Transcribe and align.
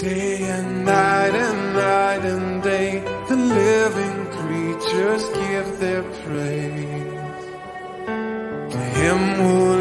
Day 0.00 0.42
and 0.44 0.86
night 0.86 1.34
and 1.34 1.74
night 1.74 2.24
and 2.24 2.62
day, 2.62 3.00
the 3.28 3.36
living 3.36 4.24
creatures 4.32 5.28
give 5.28 5.78
their 5.78 6.02
praise. 6.24 7.44
To 8.72 8.78
him 8.78 9.18
who 9.42 9.79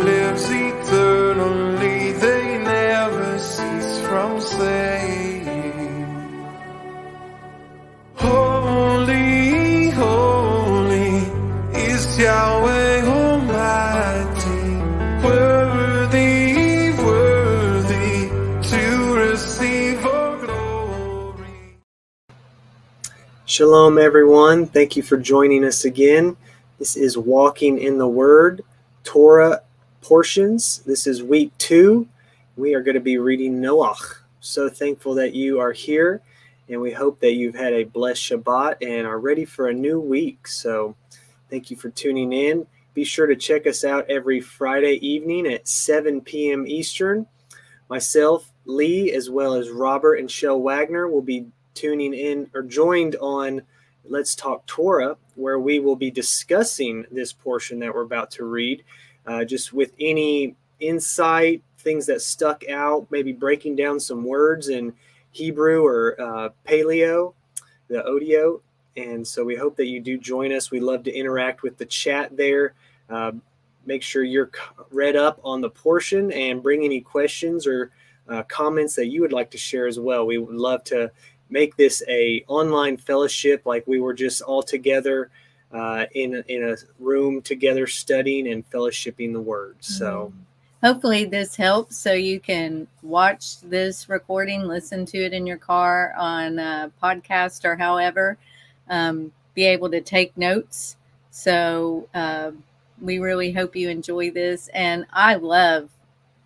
Shalom, 23.60 23.98
everyone. 23.98 24.68
Thank 24.68 24.96
you 24.96 25.04
for 25.04 25.18
joining 25.18 25.66
us 25.66 25.84
again. 25.84 26.38
This 26.78 26.96
is 26.96 27.18
Walking 27.18 27.78
in 27.78 27.98
the 27.98 28.08
Word, 28.08 28.64
Torah 29.04 29.64
portions. 30.00 30.78
This 30.86 31.06
is 31.06 31.22
week 31.22 31.52
two. 31.58 32.08
We 32.56 32.74
are 32.74 32.82
going 32.82 32.96
to 32.96 33.02
be 33.02 33.18
reading 33.18 33.60
Noach. 33.60 34.20
So 34.40 34.70
thankful 34.70 35.14
that 35.16 35.34
you 35.34 35.60
are 35.60 35.74
here, 35.74 36.22
and 36.70 36.80
we 36.80 36.94
hope 36.94 37.20
that 37.20 37.34
you've 37.34 37.54
had 37.54 37.74
a 37.74 37.84
blessed 37.84 38.22
Shabbat 38.22 38.78
and 38.82 39.06
are 39.06 39.20
ready 39.20 39.44
for 39.44 39.68
a 39.68 39.74
new 39.74 40.00
week. 40.00 40.48
So 40.48 40.96
thank 41.50 41.70
you 41.70 41.76
for 41.76 41.90
tuning 41.90 42.32
in. 42.32 42.66
Be 42.94 43.04
sure 43.04 43.28
to 43.28 43.36
check 43.36 43.68
us 43.68 43.84
out 43.84 44.10
every 44.10 44.40
Friday 44.40 45.06
evening 45.06 45.46
at 45.48 45.68
7 45.68 46.22
p.m. 46.22 46.66
Eastern. 46.66 47.28
Myself, 47.90 48.54
Leigh, 48.64 49.12
as 49.12 49.30
well 49.30 49.54
as 49.54 49.70
Robert 49.70 50.16
and 50.16 50.32
Shell 50.32 50.62
Wagner 50.62 51.10
will 51.10 51.22
be 51.22 51.48
tuning 51.74 52.14
in 52.14 52.50
or 52.54 52.64
joined 52.64 53.16
on 53.18 53.62
Let's 54.06 54.36
Talk 54.36 54.66
Torah, 54.66 55.18
where 55.36 55.60
we 55.60 55.80
will 55.80 55.96
be 55.96 56.12
discussing 56.12 57.06
this 57.12 57.32
portion 57.32 57.80
that 57.80 57.94
we're 57.94 58.02
about 58.02 58.32
to 58.32 58.46
read, 58.46 58.84
uh, 59.26 59.44
just 59.44 59.74
with 59.74 59.94
any 60.00 60.56
insight, 60.80 61.62
things 61.80 62.06
that 62.08 62.22
stuck 62.22 62.68
out, 62.70 63.08
maybe 63.12 63.34
breaking 63.34 63.76
down 63.76 64.00
some 64.00 64.24
words 64.24 64.70
in 64.70 64.94
Hebrew 65.32 65.86
or 65.86 66.20
uh, 66.20 66.50
Paleo, 66.68 67.34
the 67.88 68.06
audio. 68.06 68.62
And 68.98 69.26
so 69.26 69.44
we 69.44 69.56
hope 69.56 69.78
that 69.78 69.86
you 69.86 70.00
do 70.00 70.18
join 70.18 70.52
us. 70.52 70.72
We 70.72 70.80
love 70.80 71.04
to 71.04 71.14
interact 71.14 71.62
with 71.62 71.78
the 71.78 71.86
chat 71.86 72.36
there. 72.36 72.74
Uh, 73.10 73.34
make 73.86 74.04
sure 74.04 74.24
you're 74.24 74.52
read 74.92 75.16
up 75.16 75.40
on 75.44 75.62
the 75.62 75.70
portion 75.70 76.32
and 76.32 76.62
bring 76.62 76.84
any 76.84 77.02
questions 77.02 77.66
or 77.66 77.92
uh, 78.28 78.44
comments 78.44 78.96
that 78.96 79.08
you 79.08 79.22
would 79.22 79.34
like 79.34 79.50
to 79.52 79.58
share 79.58 79.88
as 79.88 80.00
well. 80.00 80.26
We 80.26 80.38
would 80.38 80.56
love 80.56 80.84
to 80.86 81.12
make 81.50 81.76
this 81.76 82.04
a 82.08 82.44
online 82.48 82.98
fellowship 82.98 83.66
like 83.66 83.86
we 83.88 84.00
were 84.00 84.14
just 84.14 84.42
all 84.42 84.64
together 84.64 85.30
uh, 85.72 86.06
in, 86.14 86.44
in 86.48 86.64
a 86.64 86.76
room 87.00 87.42
together 87.42 87.88
studying 87.88 88.48
and 88.48 88.70
fellowshipping 88.70 89.34
the 89.34 89.42
word. 89.42 89.76
So 89.80 90.34
Hopefully, 90.82 91.26
this 91.26 91.58
helps 91.58 91.98
so 91.98 92.14
you 92.14 92.40
can 92.40 92.88
watch 93.02 93.60
this 93.60 94.08
recording, 94.08 94.64
listen 94.64 95.06
to 95.08 95.18
it 95.18 95.34
in 95.34 95.46
your 95.46 95.58
car 95.58 96.14
on 96.18 96.58
a 96.58 96.90
podcast 97.04 97.66
or 97.66 97.76
however, 97.76 98.38
um, 98.90 99.34
be 99.56 99.66
able 99.66 99.90
to 99.92 100.00
take 100.00 100.38
notes. 100.38 100.96
So, 101.32 102.08
uh, 102.14 102.52
we 103.02 103.20
really 103.20 103.52
hope 103.52 103.76
you 103.76 103.90
enjoy 103.90 104.32
this. 104.32 104.70
And 104.74 105.06
I 105.12 105.36
love 105.36 105.90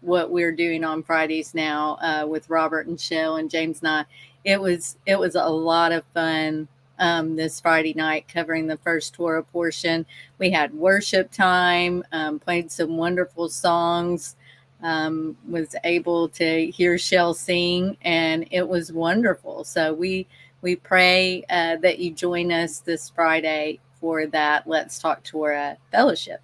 what 0.01 0.31
we're 0.31 0.51
doing 0.51 0.83
on 0.83 1.03
Fridays 1.03 1.53
now 1.53 1.97
uh, 2.01 2.25
with 2.27 2.49
Robert 2.49 2.87
and 2.87 2.99
Shell 2.99 3.37
and 3.37 3.49
James 3.49 3.79
and 3.79 3.87
I. 3.87 4.05
It 4.43 4.59
was 4.59 4.97
it 5.05 5.17
was 5.17 5.35
a 5.35 5.45
lot 5.45 5.91
of 5.91 6.03
fun 6.13 6.67
um, 6.99 7.35
this 7.35 7.59
Friday 7.59 7.93
night 7.93 8.27
covering 8.27 8.67
the 8.67 8.77
first 8.77 9.13
Torah 9.13 9.43
portion. 9.43 10.05
We 10.37 10.51
had 10.51 10.73
worship 10.73 11.31
time, 11.31 12.03
um, 12.11 12.39
played 12.39 12.71
some 12.71 12.97
wonderful 12.97 13.49
songs, 13.49 14.35
um, 14.81 15.37
was 15.47 15.75
able 15.83 16.29
to 16.29 16.71
hear 16.71 16.97
Shell 16.97 17.33
sing, 17.33 17.97
and 18.01 18.45
it 18.51 18.67
was 18.67 18.91
wonderful. 18.91 19.63
So 19.63 19.93
we 19.93 20.27
we 20.61 20.75
pray 20.75 21.43
uh, 21.49 21.77
that 21.77 21.99
you 21.99 22.11
join 22.11 22.51
us 22.51 22.79
this 22.79 23.09
Friday 23.09 23.79
for 23.99 24.27
that 24.27 24.67
Let's 24.67 24.99
Talk 24.99 25.23
Torah 25.23 25.77
fellowship. 25.91 26.41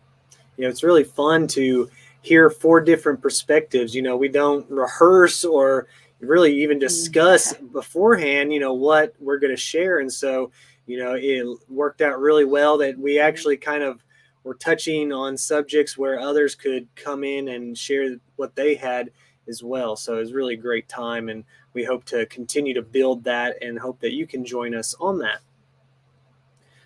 you 0.57 0.63
know, 0.63 0.69
it's 0.69 0.83
really 0.83 1.03
fun 1.03 1.47
to 1.47 1.89
hear 2.21 2.49
four 2.49 2.81
different 2.81 3.21
perspectives. 3.21 3.95
You 3.95 4.01
know, 4.01 4.17
we 4.17 4.27
don't 4.27 4.69
rehearse 4.69 5.45
or 5.45 5.87
really 6.19 6.61
even 6.61 6.77
mm. 6.77 6.81
discuss 6.81 7.53
beforehand, 7.53 8.53
you 8.53 8.59
know, 8.59 8.73
what 8.73 9.13
we're 9.19 9.39
going 9.39 9.55
to 9.55 9.61
share. 9.61 9.99
And 9.99 10.11
so, 10.11 10.51
you 10.85 10.99
know, 10.99 11.15
it 11.17 11.45
worked 11.69 12.01
out 12.01 12.19
really 12.19 12.45
well 12.45 12.77
that 12.79 12.97
we 12.97 13.19
actually 13.19 13.57
kind 13.57 13.83
of 13.83 14.03
were 14.43 14.55
touching 14.55 15.11
on 15.11 15.37
subjects 15.37 15.97
where 15.97 16.19
others 16.19 16.55
could 16.55 16.87
come 16.95 17.23
in 17.23 17.49
and 17.49 17.77
share 17.77 18.15
what 18.35 18.55
they 18.55 18.75
had 18.75 19.11
as 19.47 19.63
well. 19.63 19.95
So 19.95 20.15
it 20.15 20.19
was 20.19 20.33
really 20.33 20.53
a 20.53 20.57
great 20.57 20.87
time. 20.87 21.29
And 21.29 21.43
we 21.73 21.83
hope 21.83 22.05
to 22.05 22.25
continue 22.27 22.73
to 22.73 22.81
build 22.81 23.23
that 23.25 23.57
and 23.61 23.77
hope 23.77 23.99
that 23.99 24.13
you 24.13 24.25
can 24.25 24.45
join 24.45 24.73
us 24.73 24.95
on 24.99 25.19
that. 25.19 25.39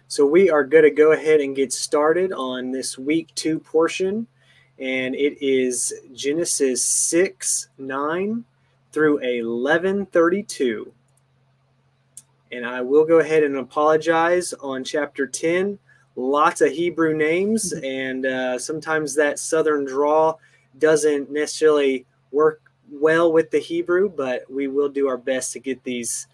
So 0.08 0.26
we 0.26 0.50
are 0.50 0.64
going 0.64 0.84
to 0.84 0.92
go 0.92 1.12
ahead 1.12 1.42
and 1.42 1.56
get 1.56 1.74
started 1.74 2.34
on 2.34 2.72
this 2.72 2.98
week 2.98 3.34
two 3.36 3.60
portion. 3.60 4.28
And 4.80 5.16
it 5.16 5.44
is 5.44 5.94
Genesis 6.14 6.84
6 6.84 7.70
9 7.78 8.46
through 8.94 9.16
1132. 9.16 10.94
And 12.52 12.66
I 12.66 12.82
will 12.82 13.04
go 13.04 13.20
ahead 13.20 13.44
and 13.44 13.58
apologize 13.58 14.54
on 14.54 14.84
chapter 14.84 15.26
10. 15.26 15.80
Lots 16.16 16.62
of 16.62 16.72
Hebrew 16.72 17.16
names, 17.16 17.74
and 17.74 18.28
uh, 18.28 18.60
sometimes 18.60 19.16
that 19.16 19.40
southern 19.40 19.84
draw 19.84 20.36
doesn't 20.78 21.32
necessarily 21.32 22.06
work 22.32 22.62
well 22.92 23.34
with 23.34 23.50
the 23.50 23.58
Hebrew, 23.58 24.10
but 24.10 24.44
we 24.48 24.68
will 24.68 24.90
do 24.90 25.08
our 25.08 25.18
best 25.18 25.54
to 25.54 25.60
get 25.60 25.84
these 25.84 26.28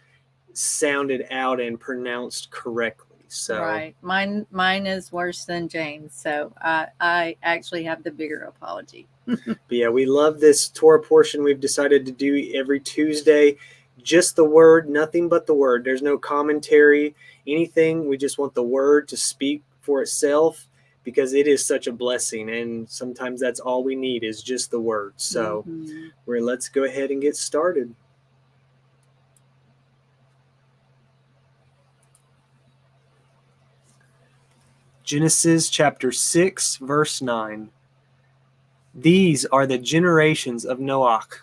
sounded 0.51 1.27
out 1.31 1.61
and 1.61 1.79
pronounced 1.79 2.51
correctly. 2.51 3.05
So, 3.29 3.61
Right. 3.61 3.95
Mine 4.01 4.45
mine 4.51 4.87
is 4.87 5.11
worse 5.11 5.45
than 5.45 5.69
James. 5.69 6.13
So 6.13 6.51
I 6.61 6.87
I 6.99 7.37
actually 7.43 7.83
have 7.83 8.03
the 8.03 8.11
bigger 8.11 8.41
apology. 8.41 9.07
But 9.45 9.77
yeah, 9.77 9.89
we 9.89 10.05
love 10.05 10.39
this 10.39 10.67
Torah 10.69 11.01
portion 11.01 11.43
we've 11.43 11.59
decided 11.59 12.05
to 12.05 12.11
do 12.11 12.51
every 12.55 12.79
Tuesday. 12.79 13.57
Just 14.01 14.35
the 14.35 14.45
word, 14.45 14.89
nothing 14.89 15.29
but 15.29 15.45
the 15.45 15.53
word. 15.53 15.83
There's 15.83 16.01
no 16.01 16.17
commentary, 16.17 17.15
anything. 17.45 18.07
We 18.07 18.17
just 18.17 18.37
want 18.37 18.55
the 18.55 18.63
word 18.63 19.07
to 19.09 19.17
speak 19.17 19.63
for 19.81 20.01
itself 20.01 20.67
because 21.03 21.33
it 21.33 21.47
is 21.47 21.65
such 21.65 21.87
a 21.87 21.91
blessing. 21.91 22.49
And 22.49 22.89
sometimes 22.89 23.39
that's 23.41 23.59
all 23.59 23.83
we 23.83 23.95
need 23.95 24.23
is 24.23 24.41
just 24.41 24.71
the 24.71 24.79
word. 24.79 25.13
So 25.17 25.65
Mhm. 25.67 26.11
we're 26.25 26.41
let's 26.41 26.69
go 26.69 26.83
ahead 26.83 27.11
and 27.11 27.21
get 27.21 27.35
started. 27.35 27.93
Genesis 35.03 35.69
chapter 35.69 36.11
6, 36.11 36.75
verse 36.77 37.21
9. 37.21 37.71
These 39.01 39.45
are 39.45 39.65
the 39.65 39.77
generations 39.77 40.65
of 40.65 40.79
Noach. 40.79 41.39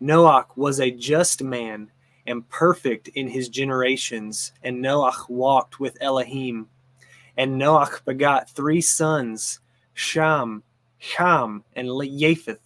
Noach 0.00 0.46
was 0.54 0.78
a 0.78 0.92
just 0.92 1.42
man 1.42 1.90
and 2.28 2.48
perfect 2.48 3.08
in 3.08 3.26
his 3.26 3.48
generations, 3.48 4.52
and 4.62 4.76
Noach 4.76 5.28
walked 5.28 5.80
with 5.80 5.98
Elohim. 6.00 6.68
And 7.36 7.60
Noach 7.60 8.04
begot 8.04 8.50
three 8.50 8.80
sons, 8.80 9.58
Shem, 9.94 10.62
Ham, 11.16 11.64
and 11.74 11.88
Japheth. 11.88 12.60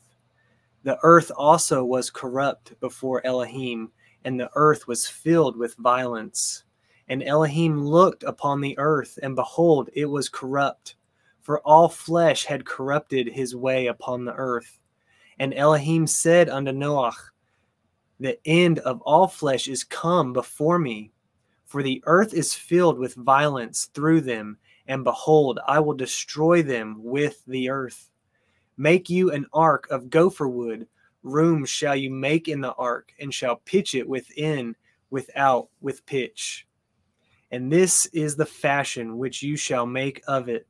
The 0.82 0.98
earth 1.02 1.32
also 1.34 1.82
was 1.82 2.10
corrupt 2.10 2.78
before 2.78 3.24
Elohim, 3.26 3.90
and 4.26 4.38
the 4.38 4.50
earth 4.54 4.86
was 4.86 5.06
filled 5.06 5.56
with 5.56 5.76
violence. 5.76 6.64
And 7.08 7.22
Elohim 7.22 7.86
looked 7.86 8.24
upon 8.24 8.60
the 8.60 8.78
earth, 8.78 9.18
and 9.22 9.34
behold, 9.34 9.88
it 9.94 10.04
was 10.10 10.28
corrupt, 10.28 10.96
for 11.50 11.58
all 11.62 11.88
flesh 11.88 12.44
had 12.44 12.64
corrupted 12.64 13.26
his 13.26 13.56
way 13.56 13.88
upon 13.88 14.24
the 14.24 14.32
earth. 14.34 14.78
And 15.40 15.52
Elohim 15.52 16.06
said 16.06 16.48
unto 16.48 16.70
Noach, 16.70 17.16
The 18.20 18.38
end 18.46 18.78
of 18.78 19.00
all 19.00 19.26
flesh 19.26 19.66
is 19.66 19.82
come 19.82 20.32
before 20.32 20.78
me, 20.78 21.10
for 21.66 21.82
the 21.82 22.04
earth 22.06 22.34
is 22.34 22.54
filled 22.54 23.00
with 23.00 23.16
violence 23.16 23.86
through 23.86 24.20
them, 24.20 24.58
and 24.86 25.02
behold, 25.02 25.58
I 25.66 25.80
will 25.80 25.94
destroy 25.94 26.62
them 26.62 27.02
with 27.02 27.44
the 27.46 27.68
earth. 27.68 28.10
Make 28.76 29.10
you 29.10 29.32
an 29.32 29.46
ark 29.52 29.88
of 29.90 30.08
gopher 30.08 30.48
wood. 30.48 30.86
Rooms 31.24 31.68
shall 31.68 31.96
you 31.96 32.10
make 32.10 32.46
in 32.46 32.60
the 32.60 32.74
ark, 32.74 33.12
and 33.18 33.34
shall 33.34 33.56
pitch 33.56 33.96
it 33.96 34.08
within, 34.08 34.76
without, 35.10 35.68
with 35.80 36.06
pitch. 36.06 36.68
And 37.50 37.72
this 37.72 38.06
is 38.12 38.36
the 38.36 38.46
fashion 38.46 39.18
which 39.18 39.42
you 39.42 39.56
shall 39.56 39.84
make 39.84 40.22
of 40.28 40.48
it. 40.48 40.68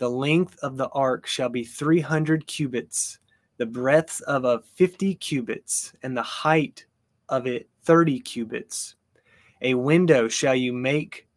The 0.00 0.08
length 0.08 0.58
of 0.62 0.78
the 0.78 0.88
ark 0.88 1.26
shall 1.26 1.50
be 1.50 1.62
three 1.62 2.00
hundred 2.00 2.46
cubits, 2.46 3.18
the 3.58 3.66
breadth 3.66 4.22
of 4.22 4.46
a 4.46 4.62
fifty 4.74 5.14
cubits, 5.14 5.92
and 6.02 6.16
the 6.16 6.22
height 6.22 6.86
of 7.28 7.46
it 7.46 7.68
thirty 7.82 8.18
cubits. 8.18 8.94
A 9.60 9.74
window 9.74 10.26
shall 10.26 10.54
you 10.54 10.72
make 10.72 11.28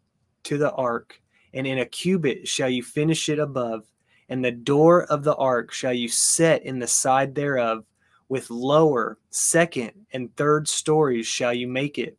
to 0.44 0.58
the 0.58 0.72
ark, 0.72 1.22
and 1.54 1.68
in 1.68 1.80
a 1.80 1.86
cubit 1.86 2.48
shall 2.48 2.70
you 2.70 2.82
finish 2.82 3.28
it 3.28 3.38
above. 3.38 3.84
And 4.30 4.46
the 4.46 4.52
door 4.52 5.04
of 5.12 5.26
the 5.26 5.36
ark 5.36 5.74
shall 5.74 5.92
you 5.92 6.08
set 6.08 6.64
in 6.64 6.80
the 6.80 6.88
side 6.88 7.36
thereof, 7.36 7.84
with 8.30 8.50
lower, 8.50 9.18
second, 9.30 9.92
and 10.14 10.34
third 10.38 10.70
stories 10.70 11.28
shall 11.28 11.54
you 11.54 11.68
make 11.68 11.98
it. 11.98 12.18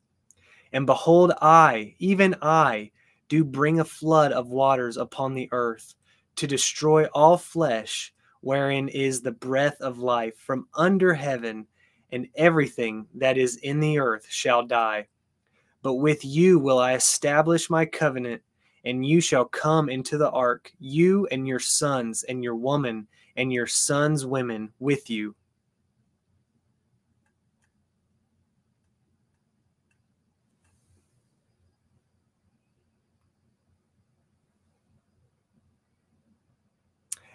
And 0.75 0.85
behold, 0.85 1.33
I, 1.41 1.95
even 2.01 2.37
I, 2.43 2.91
do 3.31 3.45
bring 3.45 3.81
a 3.81 3.85
flood 3.85 4.33
of 4.33 4.49
waters 4.49 4.99
upon 4.99 5.33
the 5.33 5.49
earth 5.51 5.95
to 6.37 6.47
destroy 6.47 7.07
all 7.07 7.37
flesh, 7.37 8.13
wherein 8.41 8.89
is 8.89 9.21
the 9.21 9.33
breath 9.33 9.81
of 9.81 9.99
life 9.99 10.37
from 10.39 10.69
under 10.75 11.15
heaven, 11.15 11.67
and 12.13 12.29
everything 12.37 13.07
that 13.15 13.39
is 13.39 13.57
in 13.57 13.81
the 13.81 13.99
earth 13.99 14.27
shall 14.29 14.65
die. 14.65 15.09
But 15.83 15.95
with 15.95 16.25
you 16.25 16.59
will 16.59 16.79
I 16.79 16.95
establish 16.95 17.69
my 17.69 17.87
covenant, 17.87 18.43
and 18.85 19.05
you 19.05 19.21
shall 19.21 19.45
come 19.45 19.89
into 19.89 20.19
the 20.19 20.31
ark, 20.31 20.73
you 20.79 21.27
and 21.29 21.47
your 21.47 21.61
sons, 21.61 22.23
and 22.25 22.43
your 22.43 22.57
woman, 22.57 23.07
and 23.37 23.53
your 23.53 23.67
sons' 23.67 24.25
women 24.27 24.73
with 24.79 25.11
you. 25.11 25.35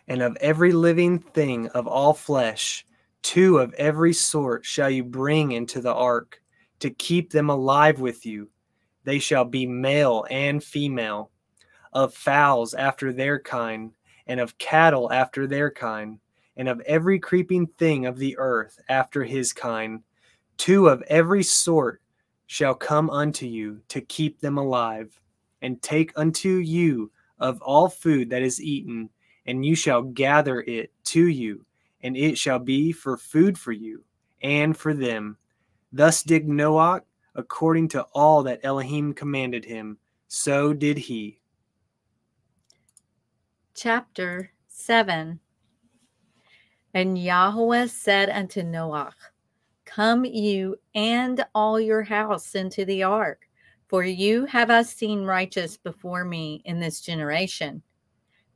And 0.09 0.23
of 0.23 0.35
every 0.41 0.71
living 0.71 1.19
thing 1.19 1.67
of 1.67 1.87
all 1.87 2.15
flesh, 2.15 2.83
two 3.21 3.59
of 3.59 3.73
every 3.75 4.11
sort 4.11 4.65
shall 4.65 4.89
you 4.89 5.03
bring 5.03 5.51
into 5.51 5.81
the 5.81 5.93
ark 5.93 6.41
to 6.79 6.89
keep 6.89 7.29
them 7.31 7.49
alive 7.51 7.99
with 7.99 8.25
you. 8.25 8.49
They 9.03 9.19
shall 9.19 9.45
be 9.45 9.67
male 9.67 10.25
and 10.31 10.63
female, 10.63 11.29
of 11.93 12.13
fowls 12.13 12.73
after 12.73 13.13
their 13.13 13.39
kind, 13.39 13.91
and 14.25 14.39
of 14.39 14.57
cattle 14.57 15.11
after 15.11 15.45
their 15.45 15.69
kind, 15.69 16.19
and 16.57 16.67
of 16.67 16.81
every 16.81 17.19
creeping 17.19 17.67
thing 17.77 18.07
of 18.07 18.17
the 18.17 18.35
earth 18.39 18.79
after 18.89 19.23
his 19.23 19.53
kind. 19.53 20.01
Two 20.57 20.87
of 20.87 21.03
every 21.03 21.43
sort 21.43 22.01
shall 22.47 22.73
come 22.73 23.11
unto 23.11 23.45
you 23.45 23.79
to 23.89 24.01
keep 24.01 24.39
them 24.39 24.57
alive, 24.57 25.19
and 25.61 25.81
take 25.83 26.11
unto 26.15 26.49
you 26.49 27.11
of 27.37 27.61
all 27.61 27.89
food 27.89 28.31
that 28.31 28.41
is 28.41 28.61
eaten, 28.61 29.09
and 29.49 29.65
you 29.65 29.75
shall 29.75 30.01
gather 30.01 30.61
it 30.61 30.93
to 31.03 31.27
you, 31.27 31.65
and 32.01 32.15
it 32.15 32.37
shall 32.37 32.59
be 32.59 32.91
for 32.91 33.17
food 33.17 33.57
for 33.57 33.71
you 33.71 34.03
and 34.41 34.77
for 34.77 34.93
them 34.93 35.37
Thus 35.91 36.21
did 36.21 36.47
Noah 36.47 37.01
according 37.35 37.87
to 37.89 38.03
all 38.13 38.43
that 38.43 38.59
Elohim 38.63 39.13
commanded 39.13 39.65
him, 39.65 39.97
so 40.27 40.73
did 40.73 40.97
he. 40.97 41.41
Chapter 43.73 44.51
7 44.67 45.39
And 46.93 47.17
Yahweh 47.17 47.87
said 47.87 48.29
unto 48.29 48.61
Noah, 48.61 49.13
Come 49.85 50.25
you 50.25 50.75
and 50.93 51.43
all 51.55 51.79
your 51.79 52.03
house 52.03 52.53
into 52.53 52.85
the 52.85 53.03
ark, 53.03 53.47
for 53.87 54.03
you 54.03 54.45
have 54.45 54.69
I 54.69 54.83
seen 54.83 55.23
righteous 55.23 55.77
before 55.77 56.23
me 56.23 56.61
in 56.65 56.79
this 56.79 57.01
generation. 57.01 57.81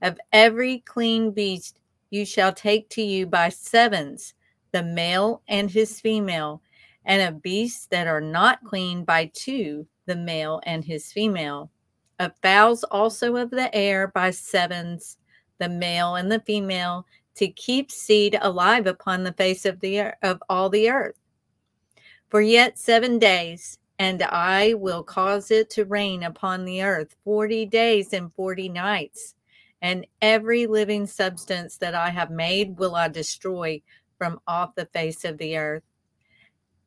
Of 0.04 0.20
every 0.34 0.80
clean 0.80 1.32
beast 1.32 1.80
you 2.10 2.26
shall 2.26 2.52
take 2.54 2.90
to 2.90 3.02
you 3.02 3.26
by 3.26 3.50
sevens, 3.50 4.34
the 4.74 4.84
male 4.84 5.42
and 5.48 5.72
his 5.72 6.02
female, 6.02 6.62
and 7.06 7.22
of 7.22 7.42
beasts 7.42 7.88
that 7.88 8.06
are 8.06 8.22
not 8.22 8.64
clean 8.66 9.06
by 9.06 9.32
two, 9.34 9.88
the 10.06 10.18
male 10.18 10.60
and 10.66 10.84
his 10.84 11.12
female. 11.14 11.72
Of 12.20 12.34
fowls 12.42 12.84
also 12.84 13.38
of 13.38 13.50
the 13.50 13.74
air 13.74 14.08
by 14.08 14.32
sevens, 14.32 15.18
the 15.58 15.70
male 15.70 16.16
and 16.16 16.30
the 16.30 16.42
female, 16.42 17.08
to 17.36 17.48
keep 17.48 17.90
seed 17.90 18.38
alive 18.42 18.88
upon 18.88 19.24
the 19.24 19.34
face 19.34 19.66
of 19.66 19.80
the 19.80 20.14
of 20.22 20.44
all 20.50 20.70
the 20.70 20.90
earth. 20.90 21.18
For 22.30 22.42
yet 22.42 22.78
seven 22.78 23.20
days, 23.20 23.80
and 24.00 24.22
I 24.22 24.74
will 24.74 25.04
cause 25.04 25.50
it 25.50 25.70
to 25.72 25.86
rain 25.86 26.24
upon 26.24 26.66
the 26.66 26.84
earth 26.84 27.16
forty 27.24 27.66
days 27.66 28.12
and 28.12 28.34
forty 28.34 28.68
nights, 28.68 29.36
and 29.84 30.08
every 30.22 30.66
living 30.66 31.06
substance 31.06 31.78
that 31.78 31.94
I 31.94 32.10
have 32.10 32.32
made 32.32 32.80
will 32.80 32.96
I 32.96 33.10
destroy 33.10 33.82
from 34.18 34.40
off 34.48 34.76
the 34.76 34.86
face 34.88 35.26
of 35.26 35.38
the 35.38 35.58
earth. 35.58 35.84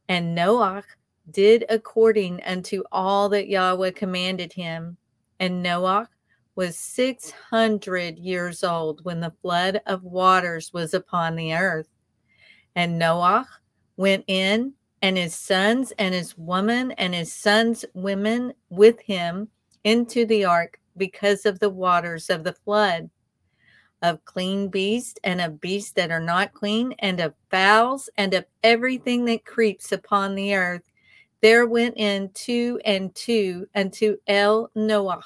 And 0.08 0.34
Noah 0.34 0.82
did 1.30 1.66
according 1.68 2.42
unto 2.42 2.82
all 2.90 3.28
that 3.28 3.48
Yahweh 3.48 3.90
commanded 3.90 4.54
him. 4.54 4.96
And 5.38 5.62
Noah 5.62 6.08
was 6.54 6.78
600 6.78 8.16
years 8.18 8.64
old 8.64 9.04
when 9.04 9.20
the 9.20 9.34
flood 9.42 9.82
of 9.84 10.02
waters 10.02 10.72
was 10.72 10.94
upon 10.94 11.36
the 11.36 11.52
earth. 11.52 11.88
And 12.74 12.98
Noah 12.98 13.46
went 13.98 14.24
in, 14.26 14.72
and 15.02 15.18
his 15.18 15.34
sons 15.34 15.92
and 15.98 16.14
his 16.14 16.38
woman 16.38 16.92
and 16.92 17.14
his 17.14 17.30
sons' 17.30 17.84
women 17.92 18.54
with 18.70 19.00
him 19.00 19.48
into 19.84 20.24
the 20.24 20.46
ark 20.46 20.80
because 20.96 21.46
of 21.46 21.58
the 21.58 21.70
waters 21.70 22.30
of 22.30 22.44
the 22.44 22.52
flood 22.52 23.10
of 24.02 24.24
clean 24.24 24.68
beasts 24.68 25.18
and 25.24 25.40
of 25.40 25.60
beasts 25.60 25.92
that 25.92 26.10
are 26.10 26.20
not 26.20 26.52
clean, 26.52 26.94
and 26.98 27.20
of 27.20 27.34
fowls 27.50 28.10
and 28.16 28.34
of 28.34 28.44
everything 28.62 29.24
that 29.24 29.44
creeps 29.44 29.92
upon 29.92 30.34
the 30.34 30.54
earth. 30.54 30.82
There 31.40 31.66
went 31.66 31.96
in 31.96 32.30
two 32.34 32.80
and 32.84 33.14
two 33.14 33.66
unto 33.74 34.16
El 34.26 34.70
Noach 34.76 35.24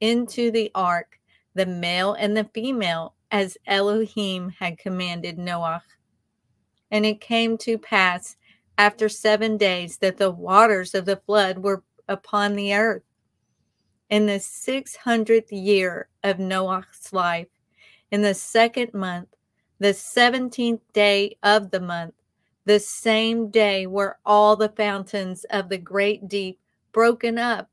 into 0.00 0.50
the 0.50 0.70
ark, 0.74 1.18
the 1.54 1.66
male 1.66 2.14
and 2.14 2.36
the 2.36 2.48
female, 2.54 3.14
as 3.30 3.56
Elohim 3.66 4.50
had 4.50 4.78
commanded 4.78 5.36
Noach. 5.36 5.82
And 6.90 7.04
it 7.04 7.20
came 7.20 7.58
to 7.58 7.78
pass 7.78 8.36
after 8.78 9.08
seven 9.08 9.56
days 9.56 9.98
that 9.98 10.16
the 10.16 10.30
waters 10.30 10.94
of 10.94 11.06
the 11.06 11.16
flood 11.16 11.58
were 11.58 11.82
upon 12.08 12.54
the 12.54 12.74
earth. 12.74 13.02
In 14.08 14.26
the 14.26 14.38
six 14.38 14.94
hundredth 14.94 15.52
year 15.52 16.08
of 16.22 16.38
Noach's 16.38 17.12
life, 17.12 17.48
in 18.12 18.22
the 18.22 18.34
second 18.34 18.94
month, 18.94 19.28
the 19.80 19.88
17th 19.88 20.80
day 20.92 21.36
of 21.42 21.72
the 21.72 21.80
month, 21.80 22.14
the 22.66 22.78
same 22.78 23.50
day 23.50 23.86
were 23.86 24.18
all 24.24 24.54
the 24.54 24.68
fountains 24.68 25.44
of 25.50 25.68
the 25.68 25.78
great 25.78 26.28
deep 26.28 26.60
broken 26.92 27.36
up, 27.36 27.68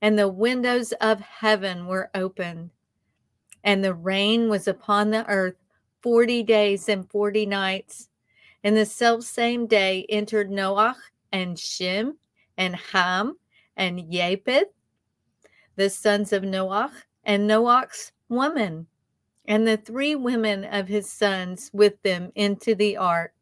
and 0.00 0.18
the 0.18 0.28
windows 0.28 0.92
of 1.00 1.20
heaven 1.20 1.86
were 1.86 2.10
opened. 2.14 2.70
And 3.62 3.84
the 3.84 3.94
rain 3.94 4.48
was 4.48 4.68
upon 4.68 5.10
the 5.10 5.26
earth 5.26 5.56
40 6.00 6.44
days 6.44 6.88
and 6.88 7.10
40 7.10 7.44
nights. 7.44 8.08
In 8.62 8.74
the 8.74 8.86
self 8.86 9.22
same 9.22 9.66
day 9.66 10.06
entered 10.08 10.50
Noach 10.50 10.96
and 11.30 11.58
Shem 11.58 12.16
and 12.56 12.74
Ham 12.74 13.36
and 13.76 14.10
Japheth, 14.10 14.72
the 15.78 15.88
sons 15.88 16.32
of 16.32 16.42
Noach, 16.42 16.90
and 17.22 17.48
Noach's 17.48 18.10
woman 18.28 18.88
and 19.46 19.66
the 19.66 19.76
three 19.76 20.16
women 20.16 20.64
of 20.64 20.88
his 20.88 21.10
sons 21.10 21.70
with 21.72 22.02
them 22.02 22.32
into 22.34 22.74
the 22.74 22.96
ark. 22.96 23.32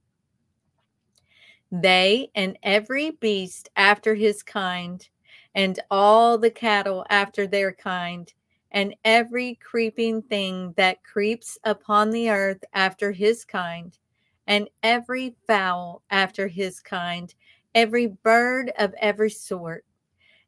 They 1.73 2.31
and 2.35 2.59
every 2.63 3.13
beast 3.13 3.71
after 3.75 4.15
his 4.15 4.43
kind, 4.43 5.09
and 5.55 5.81
all 5.91 6.37
the 6.37 6.51
cattle 6.51 7.07
after 7.09 7.47
their 7.47 7.73
kind, 7.73 8.31
and 8.71 8.95
every 9.03 9.55
creeping 9.55 10.21
thing 10.21 10.75
that 10.77 11.03
creeps 11.05 11.57
upon 11.65 12.11
the 12.11 12.29
earth 12.29 12.63
after 12.75 13.13
his 13.13 13.47
kind, 13.47 13.97
and 14.47 14.69
every 14.83 15.35
fowl 15.47 16.03
after 16.11 16.49
his 16.49 16.81
kind, 16.81 17.35
every 17.75 18.09
bird 18.09 18.73
of 18.79 18.95
every 19.01 19.31
sort. 19.31 19.87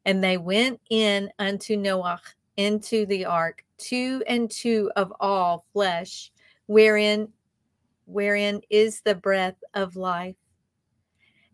And 0.05 0.23
they 0.23 0.37
went 0.37 0.79
in 0.89 1.29
unto 1.39 1.75
Noah 1.75 2.21
into 2.57 3.05
the 3.05 3.25
ark, 3.25 3.63
two 3.77 4.21
and 4.27 4.51
two 4.51 4.91
of 4.95 5.13
all 5.19 5.65
flesh, 5.71 6.31
wherein 6.65 7.29
wherein 8.05 8.61
is 8.69 9.01
the 9.01 9.15
breath 9.15 9.55
of 9.75 9.95
life. 9.95 10.35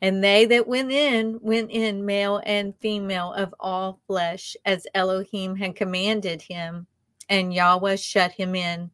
And 0.01 0.23
they 0.23 0.45
that 0.45 0.67
went 0.67 0.91
in 0.91 1.39
went 1.41 1.69
in 1.71 2.05
male 2.05 2.41
and 2.45 2.75
female 2.79 3.33
of 3.33 3.53
all 3.59 3.99
flesh, 4.07 4.55
as 4.65 4.87
Elohim 4.93 5.55
had 5.55 5.75
commanded 5.75 6.41
him, 6.41 6.87
and 7.29 7.53
Yahweh 7.53 7.95
shut 7.97 8.31
him 8.31 8.55
in. 8.55 8.89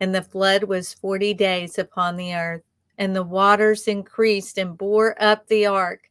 And 0.00 0.14
the 0.14 0.22
flood 0.22 0.64
was 0.64 0.94
forty 0.94 1.34
days 1.34 1.78
upon 1.78 2.16
the 2.16 2.34
earth, 2.34 2.62
and 2.98 3.14
the 3.14 3.22
waters 3.22 3.86
increased 3.88 4.58
and 4.58 4.76
bore 4.76 5.20
up 5.22 5.46
the 5.46 5.66
ark, 5.66 6.10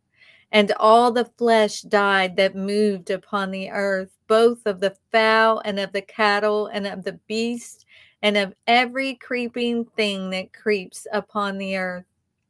And 0.51 0.73
all 0.79 1.11
the 1.11 1.31
flesh 1.37 1.81
died 1.81 2.35
that 2.35 2.55
moved 2.55 3.09
upon 3.09 3.51
the 3.51 3.69
earth, 3.69 4.11
both 4.27 4.65
of 4.65 4.79
the 4.79 4.95
fowl 5.11 5.61
and 5.63 5.79
of 5.79 5.93
the 5.93 6.01
cattle 6.01 6.67
and 6.67 6.85
of 6.85 7.03
the 7.03 7.19
beast 7.27 7.85
and 8.21 8.37
of 8.37 8.53
every 8.67 9.15
creeping 9.15 9.85
thing 9.85 10.29
that 10.31 10.53
creeps 10.53 11.07
upon 11.11 11.57
the 11.57 11.77
earth, 11.77 12.05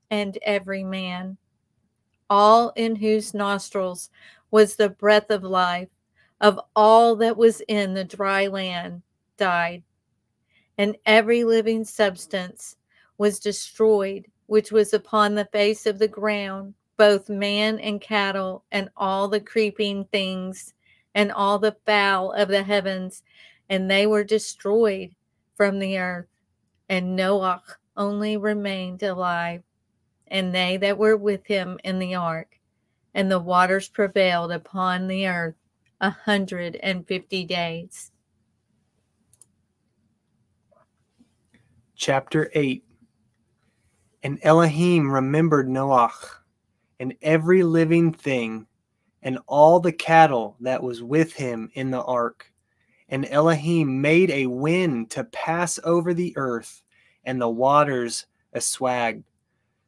and 0.10 0.38
every 0.42 0.84
man 0.84 1.38
all 2.32 2.72
in 2.78 2.96
whose 2.96 3.34
nostrils 3.34 4.10
was 4.52 4.78
the 4.78 4.90
breath 4.90 5.30
of 5.30 5.44
life, 5.44 5.90
of 6.40 6.58
all 6.78 7.14
that 7.18 7.36
was 7.36 7.62
in 7.68 7.94
the 7.94 8.06
dry 8.06 8.48
land, 8.48 9.02
died. 9.36 9.84
And 10.78 10.96
every 11.06 11.44
living 11.44 11.84
substance 11.84 12.78
was 13.18 13.38
destroyed, 13.38 14.28
which 14.46 14.72
was 14.72 14.94
upon 14.94 15.36
the 15.36 15.50
face 15.52 15.86
of 15.86 16.00
the 16.00 16.08
ground, 16.08 16.74
both 17.02 17.30
man 17.30 17.80
and 17.80 18.00
cattle, 18.00 18.64
and 18.72 18.88
all 18.96 19.28
the 19.28 19.40
creeping 19.40 20.06
things, 20.12 20.76
and 21.16 21.32
all 21.32 21.58
the 21.58 21.76
fowl 21.84 22.32
of 22.34 22.48
the 22.48 22.62
heavens, 22.62 23.24
and 23.70 23.90
they 23.90 24.06
were 24.06 24.24
destroyed 24.24 25.10
from 25.56 25.80
the 25.80 25.98
earth. 25.98 26.28
And 26.90 27.16
Noah 27.16 27.64
only 27.98 28.38
remained 28.38 29.02
alive 29.02 29.64
and 30.28 30.54
they 30.54 30.78
that 30.78 31.00
were 31.00 31.18
with 31.18 31.44
him 31.48 31.80
in 31.84 31.98
the 31.98 32.14
ark. 32.14 32.60
And 33.16 33.32
the 33.32 33.40
waters 33.40 33.90
prevailed 33.90 34.52
upon 34.52 35.08
the 35.08 35.26
earth 35.26 35.56
a 36.02 36.12
hundred 36.12 36.76
and 36.84 37.08
fifty 37.08 37.46
days. 37.46 38.12
Chapter 41.96 42.52
8 42.54 42.84
And 44.22 44.38
Elohim 44.44 45.12
remembered 45.12 45.68
Noah 45.68 46.14
and 47.02 47.16
every 47.24 47.64
living 47.64 48.14
thing 48.14 48.68
and 49.24 49.40
all 49.48 49.80
the 49.80 49.92
cattle 49.92 50.56
that 50.60 50.84
was 50.84 51.02
with 51.02 51.34
him 51.34 51.68
in 51.74 51.90
the 51.90 52.04
ark. 52.04 52.54
And 53.10 53.28
Elohim 53.28 54.02
made 54.02 54.30
a 54.30 54.46
wind 54.46 55.10
to 55.12 55.24
pass 55.24 55.80
over 55.84 56.14
the 56.14 56.32
earth, 56.38 56.84
and 57.24 57.42
the 57.42 57.50
waters 57.50 58.28
assuaged. 58.54 59.24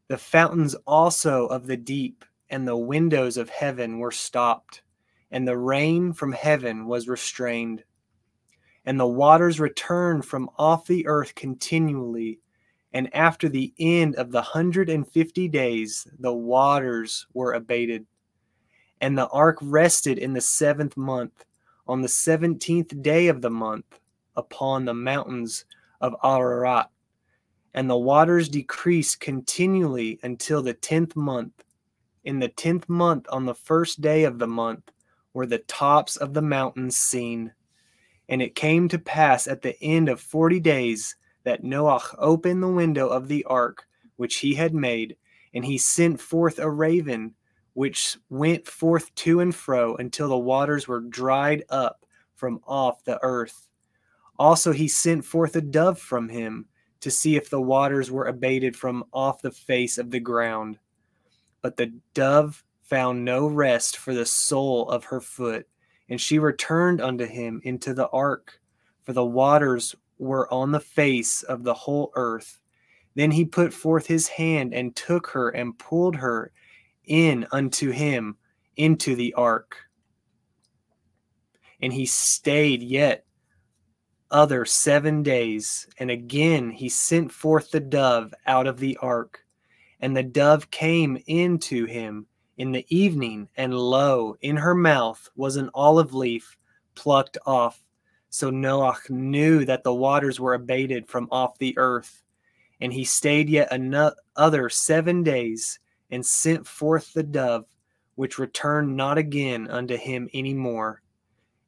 The 0.07 0.17
fountains 0.17 0.73
also 0.87 1.45
of 1.45 1.67
the 1.67 1.77
deep 1.77 2.25
and 2.49 2.67
the 2.67 2.77
windows 2.77 3.37
of 3.37 3.47
heaven 3.47 3.99
were 3.99 4.11
stopped, 4.11 4.81
and 5.29 5.47
the 5.47 5.57
rain 5.57 6.13
from 6.13 6.31
heaven 6.31 6.87
was 6.87 7.07
restrained. 7.07 7.83
And 8.85 8.99
the 8.99 9.05
waters 9.05 9.59
returned 9.59 10.25
from 10.25 10.49
off 10.57 10.87
the 10.87 11.05
earth 11.05 11.35
continually. 11.35 12.39
And 12.93 13.13
after 13.15 13.49
the 13.49 13.73
end 13.79 14.15
of 14.15 14.31
the 14.31 14.41
hundred 14.41 14.89
and 14.89 15.07
fifty 15.07 15.47
days, 15.47 16.07
the 16.19 16.33
waters 16.33 17.25
were 17.33 17.53
abated. 17.53 18.05
And 19.01 19.17
the 19.17 19.27
ark 19.27 19.57
rested 19.61 20.17
in 20.17 20.33
the 20.33 20.41
seventh 20.41 20.95
month, 20.95 21.45
on 21.87 22.01
the 22.01 22.07
seventeenth 22.07 23.01
day 23.01 23.27
of 23.27 23.41
the 23.41 23.49
month, 23.49 23.99
upon 24.35 24.85
the 24.85 24.93
mountains 24.93 25.65
of 26.01 26.15
Ararat 26.23 26.89
and 27.73 27.89
the 27.89 27.97
waters 27.97 28.49
decreased 28.49 29.19
continually 29.19 30.19
until 30.23 30.61
the 30.61 30.73
tenth 30.73 31.15
month. 31.15 31.63
In 32.23 32.39
the 32.39 32.49
tenth 32.49 32.87
month, 32.87 33.25
on 33.29 33.45
the 33.45 33.55
first 33.55 33.99
day 33.99 34.23
of 34.23 34.39
the 34.39 34.47
month, 34.47 34.91
were 35.33 35.47
the 35.47 35.59
tops 35.59 36.15
of 36.15 36.33
the 36.33 36.41
mountains 36.41 36.97
seen. 36.97 37.51
And 38.29 38.41
it 38.41 38.55
came 38.55 38.87
to 38.89 38.99
pass 38.99 39.47
at 39.47 39.61
the 39.61 39.81
end 39.81 40.07
of 40.07 40.21
forty 40.21 40.59
days 40.59 41.15
that 41.43 41.63
Noah 41.63 42.01
opened 42.17 42.63
the 42.63 42.67
window 42.67 43.07
of 43.07 43.27
the 43.27 43.43
ark 43.45 43.85
which 44.15 44.37
he 44.37 44.53
had 44.53 44.73
made, 44.73 45.17
and 45.53 45.65
he 45.65 45.77
sent 45.77 46.19
forth 46.19 46.59
a 46.59 46.69
raven, 46.69 47.33
which 47.73 48.17
went 48.29 48.67
forth 48.67 49.13
to 49.15 49.39
and 49.39 49.53
fro 49.53 49.95
until 49.95 50.29
the 50.29 50.37
waters 50.37 50.87
were 50.87 51.01
dried 51.01 51.63
up 51.69 52.05
from 52.35 52.59
off 52.67 53.03
the 53.03 53.19
earth. 53.23 53.67
Also 54.37 54.71
he 54.71 54.87
sent 54.87 55.25
forth 55.25 55.55
a 55.55 55.61
dove 55.61 55.99
from 55.99 56.29
him 56.29 56.65
to 57.01 57.11
see 57.11 57.35
if 57.35 57.49
the 57.49 57.61
waters 57.61 58.09
were 58.09 58.25
abated 58.25 58.75
from 58.75 59.03
off 59.11 59.41
the 59.41 59.51
face 59.51 59.97
of 59.97 60.09
the 60.09 60.19
ground. 60.19 60.77
But 61.61 61.77
the 61.77 61.93
dove 62.13 62.63
found 62.81 63.25
no 63.25 63.47
rest 63.47 63.97
for 63.97 64.13
the 64.13 64.25
sole 64.25 64.87
of 64.89 65.05
her 65.05 65.19
foot, 65.19 65.67
and 66.09 66.19
she 66.19 66.39
returned 66.39 67.01
unto 67.01 67.25
him 67.25 67.61
into 67.63 67.93
the 67.93 68.07
ark, 68.09 68.59
for 69.03 69.13
the 69.13 69.25
waters 69.25 69.95
were 70.23 70.51
on 70.53 70.71
the 70.71 70.79
face 70.79 71.43
of 71.43 71.63
the 71.63 71.73
whole 71.73 72.11
earth. 72.15 72.59
Then 73.15 73.31
he 73.31 73.45
put 73.45 73.73
forth 73.73 74.07
his 74.07 74.27
hand 74.27 74.73
and 74.73 74.95
took 74.95 75.27
her 75.27 75.49
and 75.49 75.77
pulled 75.77 76.15
her 76.15 76.51
in 77.05 77.45
unto 77.51 77.91
him 77.91 78.37
into 78.75 79.15
the 79.15 79.33
ark. 79.33 79.77
And 81.81 81.93
he 81.93 82.05
stayed 82.05 82.81
yet 82.81 83.25
other 84.31 84.65
seven 84.65 85.21
days. 85.21 85.87
And 85.99 86.09
again 86.09 86.71
he 86.71 86.89
sent 86.89 87.31
forth 87.31 87.71
the 87.71 87.79
dove 87.79 88.33
out 88.47 88.67
of 88.67 88.79
the 88.79 88.97
ark. 88.97 89.45
And 89.99 90.17
the 90.17 90.23
dove 90.23 90.71
came 90.71 91.21
into 91.27 91.85
him 91.85 92.25
in 92.57 92.71
the 92.71 92.85
evening, 92.95 93.47
and 93.55 93.73
lo, 93.73 94.35
in 94.41 94.57
her 94.57 94.75
mouth 94.75 95.27
was 95.35 95.55
an 95.55 95.69
olive 95.73 96.13
leaf 96.13 96.57
plucked 96.95 97.37
off. 97.45 97.81
So 98.33 98.49
Noah 98.49 98.97
knew 99.09 99.63
that 99.65 99.83
the 99.83 99.93
waters 99.93 100.39
were 100.39 100.55
abated 100.55 101.07
from 101.07 101.27
off 101.29 101.59
the 101.59 101.77
earth. 101.77 102.23
And 102.81 102.91
he 102.91 103.03
stayed 103.03 103.47
yet 103.47 103.71
another 103.71 104.69
seven 104.69 105.21
days, 105.21 105.79
and 106.09 106.25
sent 106.25 106.65
forth 106.65 107.13
the 107.13 107.21
dove, 107.21 107.65
which 108.15 108.39
returned 108.39 108.97
not 108.97 109.19
again 109.19 109.69
unto 109.69 109.95
him 109.97 110.27
any 110.33 110.55
more. 110.55 111.03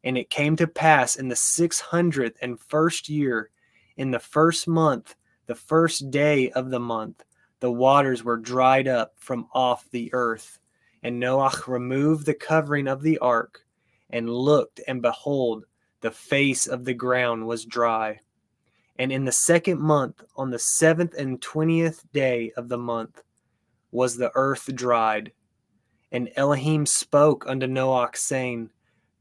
And 0.04 0.18
it 0.18 0.32
came 0.32 0.56
to 0.56 0.66
pass 0.66 1.18
in 1.18 1.28
the 1.28 1.36
six 1.36 1.80
hundredth 1.80 2.40
and 2.42 2.60
first 2.60 3.10
year, 3.10 3.52
in 3.96 4.10
the 4.10 4.18
first 4.18 4.68
month, 4.68 5.16
the 5.46 5.54
first 5.54 6.10
day 6.10 6.50
of 6.50 6.72
the 6.72 6.80
month, 6.80 7.24
the 7.60 7.72
waters 7.72 8.24
were 8.24 8.38
dried 8.38 8.88
up 8.88 9.14
from 9.18 9.48
off 9.54 9.88
the 9.92 10.10
earth. 10.14 10.58
And 11.04 11.20
Noah 11.20 11.52
removed 11.68 12.26
the 12.26 12.34
covering 12.34 12.88
of 12.88 13.04
the 13.04 13.20
ark, 13.20 13.64
and 14.10 14.28
looked, 14.28 14.82
and 14.88 15.04
behold, 15.04 15.66
the 16.06 16.12
face 16.12 16.68
of 16.68 16.86
the 16.86 16.94
ground 16.94 17.48
was 17.48 17.66
dry. 17.66 18.20
And 19.00 19.12
in 19.12 19.26
the 19.26 19.32
second 19.32 19.82
month, 19.82 20.24
on 20.38 20.52
the 20.52 20.60
seventh 20.60 21.16
and 21.16 21.42
twentieth 21.42 22.06
day 22.14 22.52
of 22.56 22.70
the 22.70 22.78
month, 22.78 23.24
was 23.92 24.16
the 24.16 24.32
earth 24.36 24.70
dried. 24.76 25.32
And 26.12 26.30
Elohim 26.36 26.86
spoke 26.86 27.46
unto 27.48 27.66
Noah, 27.66 28.12
saying, 28.14 28.70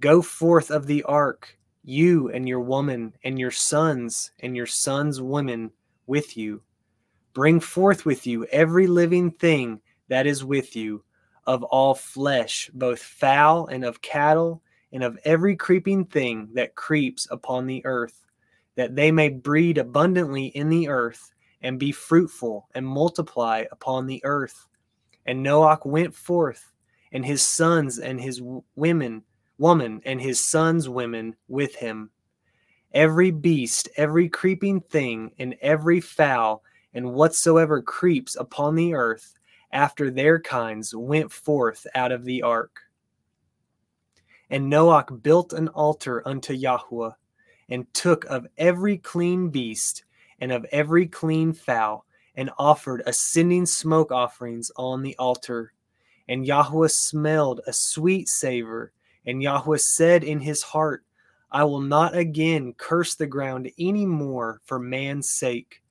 Go 0.02 0.20
forth 0.20 0.70
of 0.70 0.86
the 0.86 1.02
ark, 1.04 1.58
you 1.82 2.28
and 2.28 2.46
your 2.46 2.60
woman, 2.60 3.14
and 3.24 3.38
your 3.38 3.50
sons, 3.50 4.30
and 4.40 4.54
your 4.54 4.66
sons' 4.66 5.22
women 5.22 5.70
with 6.06 6.36
you. 6.36 6.60
Bring 7.32 7.60
forth 7.60 8.04
with 8.04 8.26
you 8.26 8.44
every 8.52 8.86
living 8.86 9.30
thing 9.30 9.80
that 10.08 10.26
is 10.26 10.44
with 10.44 10.76
you, 10.76 11.02
of 11.46 11.62
all 11.62 11.94
flesh, 11.94 12.68
both 12.74 13.00
fowl 13.00 13.68
and 13.68 13.86
of 13.86 14.02
cattle, 14.02 14.60
and 14.94 15.04
of 15.04 15.18
every 15.24 15.56
creeping 15.56 16.06
thing 16.06 16.48
that 16.54 16.74
creeps 16.74 17.28
upon 17.30 17.66
the 17.66 17.84
earth, 17.84 18.24
that 18.76 18.96
they 18.96 19.12
may 19.12 19.28
breed 19.28 19.76
abundantly 19.76 20.46
in 20.46 20.70
the 20.70 20.88
earth, 20.88 21.32
and 21.60 21.78
be 21.78 21.92
fruitful, 21.92 22.68
and 22.74 22.86
multiply 22.86 23.64
upon 23.72 24.06
the 24.06 24.22
earth. 24.24 24.66
And 25.26 25.42
Noah 25.42 25.78
went 25.84 26.14
forth, 26.14 26.72
and 27.12 27.26
his 27.26 27.42
sons 27.42 27.98
and 27.98 28.18
his 28.20 28.40
women 28.76 29.22
woman 29.58 30.00
and 30.04 30.20
his 30.20 30.40
sons' 30.40 30.88
women 30.88 31.34
with 31.48 31.74
him. 31.76 32.10
Every 32.92 33.30
beast, 33.30 33.88
every 33.96 34.28
creeping 34.28 34.80
thing, 34.80 35.32
and 35.38 35.56
every 35.60 36.00
fowl, 36.00 36.62
and 36.92 37.12
whatsoever 37.12 37.82
creeps 37.82 38.36
upon 38.36 38.74
the 38.74 38.94
earth, 38.94 39.34
after 39.72 40.10
their 40.10 40.40
kinds, 40.40 40.94
went 40.94 41.32
forth 41.32 41.86
out 41.94 42.12
of 42.12 42.24
the 42.24 42.42
ark. 42.42 42.80
And 44.54 44.70
Noah 44.70 45.04
built 45.11 45.52
an 45.52 45.66
altar 45.66 46.23
unto 46.25 46.52
Yahweh, 46.52 47.11
and 47.68 47.92
took 47.92 48.25
of 48.26 48.46
every 48.56 48.99
clean 48.99 49.49
beast, 49.49 50.04
and 50.38 50.52
of 50.52 50.64
every 50.70 51.08
clean 51.08 51.52
fowl, 51.52 52.06
and 52.37 52.52
offered 52.56 53.02
ascending 53.04 53.66
smoke 53.66 54.12
offerings 54.12 54.70
on 54.76 55.02
the 55.02 55.16
altar. 55.18 55.73
And 56.28 56.46
Yahweh 56.46 56.87
smelled 56.87 57.62
a 57.66 57.73
sweet 57.73 58.28
savor, 58.28 58.92
and 59.26 59.42
Yahweh 59.42 59.78
said 59.78 60.23
in 60.23 60.38
his 60.38 60.62
heart, 60.62 61.02
I 61.50 61.64
will 61.64 61.80
not 61.80 62.16
again 62.16 62.75
curse 62.75 63.16
the 63.16 63.26
ground 63.26 63.73
any 63.76 64.06
more 64.06 64.61
for 64.66 64.78
man's 64.78 65.28
sake. 65.28 65.82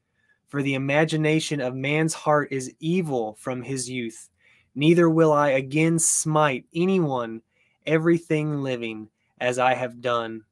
For 0.48 0.64
the 0.64 0.76
imagination 0.76 1.60
of 1.60 1.76
man's 1.76 2.14
heart 2.14 2.48
is 2.54 2.74
evil 2.80 3.36
from 3.42 3.64
his 3.64 3.90
youth. 3.90 4.30
neither 4.74 5.10
will 5.10 5.34
I 5.34 5.50
again 5.50 6.00
smite 6.00 6.66
anyone, 6.74 7.42
everything 7.86 8.62
living, 8.62 9.10
as 9.40 9.60
I 9.60 9.74
have 9.74 10.02
done. 10.02 10.44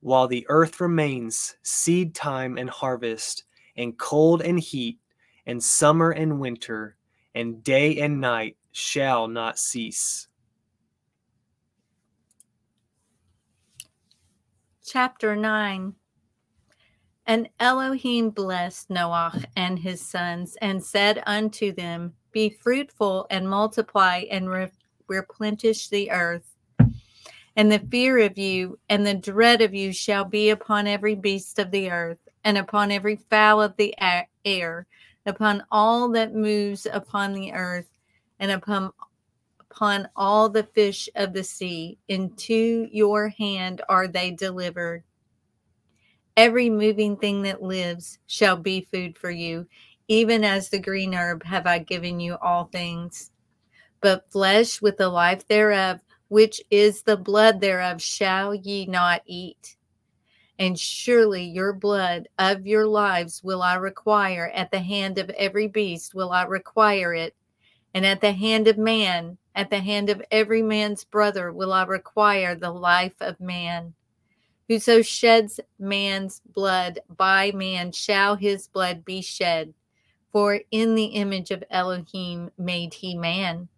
While 0.00 0.28
the 0.28 0.46
earth 0.48 0.80
remains, 0.80 1.56
seed 1.62 2.14
time 2.14 2.56
and 2.56 2.70
harvest, 2.70 3.44
and 3.76 3.98
cold 3.98 4.42
and 4.42 4.58
heat, 4.58 4.98
and 5.46 5.62
summer 5.62 6.10
and 6.10 6.40
winter, 6.40 6.96
and 7.34 7.62
day 7.62 7.98
and 8.00 8.20
night 8.20 8.56
shall 8.72 9.28
not 9.28 9.58
cease. 9.58 10.28
Chapter 14.84 15.36
9 15.36 15.94
And 17.26 17.48
Elohim 17.60 18.30
blessed 18.30 18.88
Noah 18.88 19.42
and 19.54 19.78
his 19.78 20.00
sons 20.00 20.56
and 20.62 20.82
said 20.82 21.22
unto 21.26 21.72
them, 21.72 22.14
Be 22.32 22.48
fruitful 22.48 23.26
and 23.28 23.48
multiply 23.48 24.24
and 24.30 24.48
re- 24.48 24.70
replenish 25.08 25.88
the 25.88 26.10
earth. 26.10 26.54
And 27.56 27.72
the 27.72 27.80
fear 27.90 28.18
of 28.18 28.38
you 28.38 28.78
and 28.88 29.04
the 29.04 29.14
dread 29.14 29.62
of 29.62 29.74
you 29.74 29.92
shall 29.92 30.24
be 30.24 30.50
upon 30.50 30.86
every 30.86 31.16
beast 31.16 31.58
of 31.58 31.70
the 31.72 31.90
earth, 31.90 32.18
and 32.44 32.56
upon 32.56 32.92
every 32.92 33.16
fowl 33.16 33.60
of 33.60 33.76
the 33.76 33.94
air, 34.44 34.86
upon 35.26 35.64
all 35.72 36.08
that 36.10 36.34
moves 36.34 36.86
upon 36.86 37.32
the 37.32 37.52
earth, 37.52 37.90
and 38.38 38.52
upon 38.52 38.92
upon 39.70 40.08
all 40.16 40.48
the 40.48 40.62
fish 40.62 41.08
of 41.14 41.32
the 41.32 41.44
sea. 41.44 41.98
Into 42.08 42.88
your 42.90 43.28
hand 43.28 43.82
are 43.88 44.08
they 44.08 44.30
delivered. 44.30 45.04
Every 46.36 46.70
moving 46.70 47.16
thing 47.16 47.42
that 47.42 47.62
lives 47.62 48.18
shall 48.26 48.56
be 48.56 48.88
food 48.92 49.18
for 49.18 49.30
you, 49.30 49.66
even 50.06 50.44
as 50.44 50.68
the 50.68 50.78
green 50.78 51.14
herb 51.14 51.42
have 51.44 51.66
I 51.66 51.78
given 51.78 52.20
you 52.20 52.36
all 52.40 52.64
things. 52.64 53.30
But 54.00 54.30
flesh 54.30 54.80
with 54.80 54.96
the 54.96 55.08
life 55.08 55.46
thereof, 55.48 56.00
which 56.28 56.60
is 56.70 57.02
the 57.02 57.16
blood 57.16 57.60
thereof, 57.60 58.00
shall 58.00 58.54
ye 58.54 58.86
not 58.86 59.22
eat. 59.26 59.76
And 60.58 60.78
surely 60.78 61.44
your 61.44 61.72
blood 61.72 62.28
of 62.38 62.66
your 62.66 62.86
lives 62.86 63.42
will 63.42 63.62
I 63.62 63.74
require 63.76 64.50
at 64.54 64.70
the 64.70 64.80
hand 64.80 65.18
of 65.18 65.30
every 65.30 65.68
beast, 65.68 66.14
will 66.14 66.32
I 66.32 66.44
require 66.44 67.14
it, 67.14 67.34
and 67.94 68.04
at 68.04 68.20
the 68.20 68.32
hand 68.32 68.68
of 68.68 68.78
man 68.78 69.38
at 69.58 69.70
the 69.70 69.80
hand 69.80 70.08
of 70.08 70.22
every 70.30 70.62
man's 70.62 71.02
brother 71.02 71.52
will 71.52 71.72
I 71.72 71.82
require 71.82 72.54
the 72.54 72.70
life 72.70 73.16
of 73.20 73.40
man. 73.40 73.92
Whoso 74.68 75.02
sheds 75.02 75.58
man's 75.80 76.40
blood, 76.54 77.00
by 77.16 77.50
man 77.50 77.90
shall 77.90 78.36
his 78.36 78.68
blood 78.68 79.04
be 79.04 79.20
shed. 79.20 79.74
For 80.30 80.60
in 80.70 80.94
the 80.94 81.06
image 81.06 81.50
of 81.50 81.64
Elohim 81.70 82.52
made 82.56 82.94
he 82.94 83.16
man. 83.16 83.68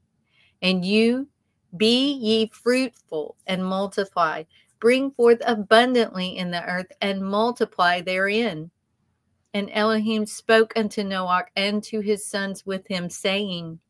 And 0.62 0.84
you, 0.84 1.28
be 1.76 2.12
ye 2.12 2.50
fruitful 2.52 3.36
and 3.46 3.64
multiply, 3.64 4.44
bring 4.80 5.10
forth 5.12 5.40
abundantly 5.46 6.36
in 6.36 6.50
the 6.50 6.64
earth 6.64 6.90
and 7.00 7.22
multiply 7.22 8.00
therein. 8.00 8.70
And 9.54 9.70
Elohim 9.72 10.26
spoke 10.26 10.72
unto 10.76 11.02
Noah 11.02 11.46
and 11.56 11.82
to 11.84 12.00
his 12.00 12.24
sons 12.26 12.64
with 12.64 12.86
him, 12.86 13.10
saying, 13.10 13.80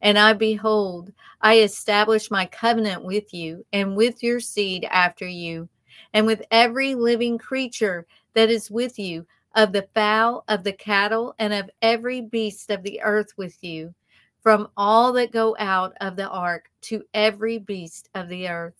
and 0.00 0.18
I 0.18 0.32
behold, 0.32 1.12
I 1.40 1.58
establish 1.58 2.30
my 2.30 2.46
covenant 2.46 3.04
with 3.04 3.34
you 3.34 3.64
and 3.72 3.96
with 3.96 4.22
your 4.22 4.40
seed 4.40 4.84
after 4.84 5.26
you, 5.26 5.68
and 6.12 6.24
with 6.26 6.42
every 6.50 6.94
living 6.94 7.36
creature 7.38 8.06
that 8.34 8.50
is 8.50 8.70
with 8.70 8.98
you, 8.98 9.26
of 9.54 9.72
the 9.72 9.88
fowl, 9.94 10.44
of 10.46 10.62
the 10.62 10.72
cattle, 10.72 11.34
and 11.38 11.52
of 11.52 11.70
every 11.82 12.20
beast 12.20 12.70
of 12.70 12.82
the 12.84 13.00
earth 13.02 13.32
with 13.36 13.56
you, 13.62 13.92
from 14.42 14.68
all 14.76 15.12
that 15.12 15.32
go 15.32 15.56
out 15.58 15.92
of 16.00 16.16
the 16.16 16.28
ark 16.28 16.70
to 16.82 17.04
every 17.12 17.58
beast 17.58 18.08
of 18.14 18.28
the 18.28 18.48
earth. 18.48 18.74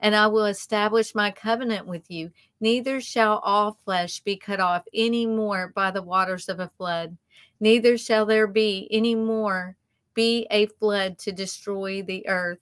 And 0.00 0.14
I 0.14 0.26
will 0.26 0.46
establish 0.46 1.14
my 1.14 1.30
covenant 1.30 1.86
with 1.86 2.10
you. 2.10 2.30
Neither 2.60 3.00
shall 3.00 3.38
all 3.38 3.78
flesh 3.84 4.20
be 4.20 4.36
cut 4.36 4.60
off 4.60 4.84
any 4.92 5.26
more 5.26 5.72
by 5.74 5.90
the 5.90 6.02
waters 6.02 6.48
of 6.48 6.60
a 6.60 6.70
flood, 6.76 7.16
neither 7.60 7.96
shall 7.96 8.26
there 8.26 8.46
be 8.46 8.88
any 8.90 9.14
more 9.14 9.76
be 10.14 10.46
a 10.50 10.66
flood 10.66 11.18
to 11.18 11.32
destroy 11.32 12.02
the 12.02 12.26
earth. 12.28 12.58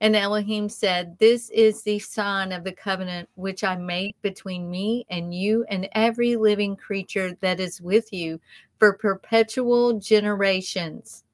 And 0.00 0.14
Elohim 0.14 0.68
said, 0.68 1.18
This 1.18 1.50
is 1.50 1.82
the 1.82 1.98
sign 1.98 2.52
of 2.52 2.62
the 2.62 2.72
covenant 2.72 3.28
which 3.34 3.64
I 3.64 3.74
make 3.74 4.20
between 4.22 4.70
me 4.70 5.04
and 5.10 5.34
you 5.34 5.64
and 5.68 5.88
every 5.92 6.36
living 6.36 6.76
creature 6.76 7.36
that 7.40 7.58
is 7.58 7.80
with 7.80 8.12
you 8.12 8.38
for 8.78 8.92
perpetual 8.92 9.98
generations. 9.98 11.24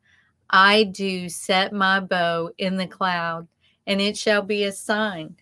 I 0.50 0.85
do 0.85 1.28
set 1.28 1.72
my 1.72 2.00
bow 2.00 2.50
in 2.59 2.76
the 2.76 2.87
cloud, 2.87 3.48
and 3.87 4.00
it 4.00 4.16
shall 4.16 4.42
be 4.42 4.64
a 4.64 4.72
sign 4.72 5.37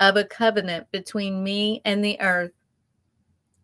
of 0.00 0.16
a 0.16 0.24
covenant 0.24 0.90
between 0.90 1.44
me 1.44 1.80
and 1.84 2.04
the 2.04 2.20
earth. 2.20 2.52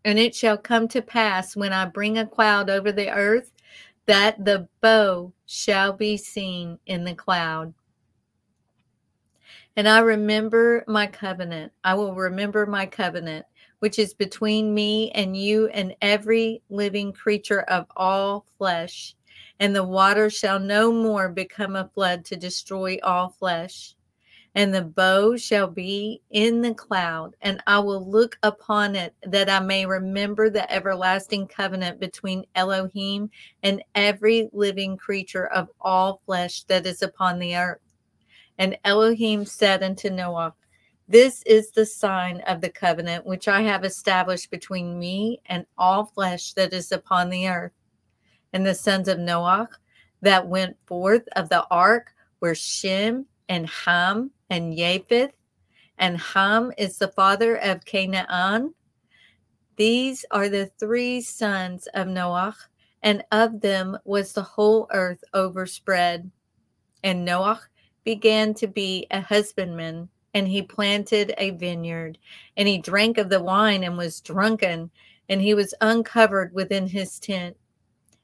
And 0.05 0.17
it 0.17 0.33
shall 0.33 0.57
come 0.57 0.87
to 0.89 1.01
pass 1.01 1.55
when 1.55 1.73
I 1.73 1.85
bring 1.85 2.17
a 2.17 2.25
cloud 2.25 2.69
over 2.69 2.91
the 2.91 3.11
earth 3.11 3.51
that 4.05 4.43
the 4.43 4.67
bow 4.81 5.33
shall 5.45 5.93
be 5.93 6.17
seen 6.17 6.79
in 6.85 7.03
the 7.03 7.13
cloud. 7.13 7.73
And 9.75 9.87
I 9.87 9.99
remember 9.99 10.83
my 10.87 11.07
covenant. 11.07 11.71
I 11.83 11.93
will 11.93 12.13
remember 12.13 12.65
my 12.65 12.85
covenant, 12.85 13.45
which 13.79 13.99
is 13.99 14.13
between 14.13 14.73
me 14.73 15.11
and 15.11 15.37
you 15.37 15.67
and 15.67 15.95
every 16.01 16.61
living 16.69 17.13
creature 17.13 17.61
of 17.61 17.85
all 17.95 18.45
flesh. 18.57 19.15
And 19.59 19.75
the 19.75 19.83
water 19.83 20.29
shall 20.29 20.59
no 20.59 20.91
more 20.91 21.29
become 21.29 21.75
a 21.75 21.89
flood 21.93 22.25
to 22.25 22.35
destroy 22.35 22.97
all 23.03 23.29
flesh 23.29 23.95
and 24.55 24.73
the 24.73 24.81
bow 24.81 25.37
shall 25.37 25.67
be 25.67 26.21
in 26.31 26.61
the 26.61 26.73
cloud, 26.73 27.35
and 27.41 27.61
I 27.67 27.79
will 27.79 28.09
look 28.09 28.37
upon 28.41 28.95
it 28.95 29.13
that 29.23 29.49
I 29.49 29.59
may 29.59 29.85
remember 29.85 30.49
the 30.49 30.69
everlasting 30.71 31.47
covenant 31.47 31.99
between 31.99 32.45
Elohim 32.55 33.29
and 33.63 33.83
every 33.93 34.49
living 34.51 34.97
creature 34.97 35.47
of 35.47 35.69
all 35.79 36.21
flesh 36.25 36.63
that 36.63 36.85
is 36.87 37.03
upon 37.03 37.39
the 37.39 37.55
earth. 37.55 37.81
And 38.57 38.77
Elohim 38.83 39.45
said 39.45 39.83
unto 39.83 40.09
Noah, 40.09 40.55
This 41.07 41.43
is 41.43 41.71
the 41.71 41.85
sign 41.85 42.41
of 42.41 42.59
the 42.59 42.69
covenant 42.69 43.25
which 43.25 43.47
I 43.47 43.61
have 43.61 43.85
established 43.85 44.49
between 44.49 44.97
me 44.97 45.41
and 45.45 45.65
all 45.77 46.05
flesh 46.05 46.53
that 46.53 46.73
is 46.73 46.91
upon 46.91 47.29
the 47.29 47.47
earth. 47.47 47.71
And 48.53 48.65
the 48.65 48.75
sons 48.75 49.07
of 49.07 49.19
Noah 49.19 49.69
that 50.21 50.47
went 50.47 50.75
forth 50.85 51.27
of 51.35 51.49
the 51.49 51.65
ark 51.69 52.13
were 52.39 52.55
Shem 52.55 53.25
and 53.47 53.69
Ham 53.69 54.31
and 54.49 54.75
Japheth, 54.75 55.31
and 55.97 56.19
Ham 56.19 56.71
is 56.77 56.97
the 56.97 57.09
father 57.09 57.57
of 57.57 57.85
Canaan. 57.85 58.73
These 59.75 60.25
are 60.31 60.49
the 60.49 60.71
three 60.79 61.21
sons 61.21 61.87
of 61.93 62.07
Noah, 62.07 62.55
and 63.03 63.23
of 63.31 63.61
them 63.61 63.97
was 64.03 64.33
the 64.33 64.43
whole 64.43 64.87
earth 64.91 65.23
overspread. 65.33 66.29
And 67.03 67.23
Noah 67.23 67.61
began 68.03 68.53
to 68.55 68.67
be 68.67 69.07
a 69.11 69.21
husbandman, 69.21 70.09
and 70.33 70.47
he 70.47 70.61
planted 70.61 71.33
a 71.37 71.51
vineyard, 71.51 72.17
and 72.57 72.67
he 72.67 72.77
drank 72.77 73.17
of 73.17 73.29
the 73.29 73.41
wine 73.41 73.83
and 73.83 73.97
was 73.97 74.21
drunken, 74.21 74.89
and 75.29 75.41
he 75.41 75.53
was 75.53 75.73
uncovered 75.81 76.53
within 76.53 76.87
his 76.87 77.19
tent. 77.19 77.55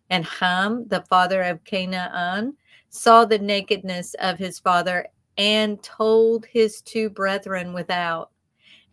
And 0.10 0.26
Ham, 0.26 0.86
the 0.88 1.04
father 1.10 1.42
of 1.42 1.64
Canaan, 1.64 2.56
saw 2.90 3.26
the 3.26 3.40
nakedness 3.40 4.14
of 4.16 4.38
his 4.38 4.60
father 4.60 5.08
and 5.38 5.82
told 5.84 6.46
his 6.46 6.82
two 6.82 7.10
brethren 7.10 7.74
without. 7.74 8.32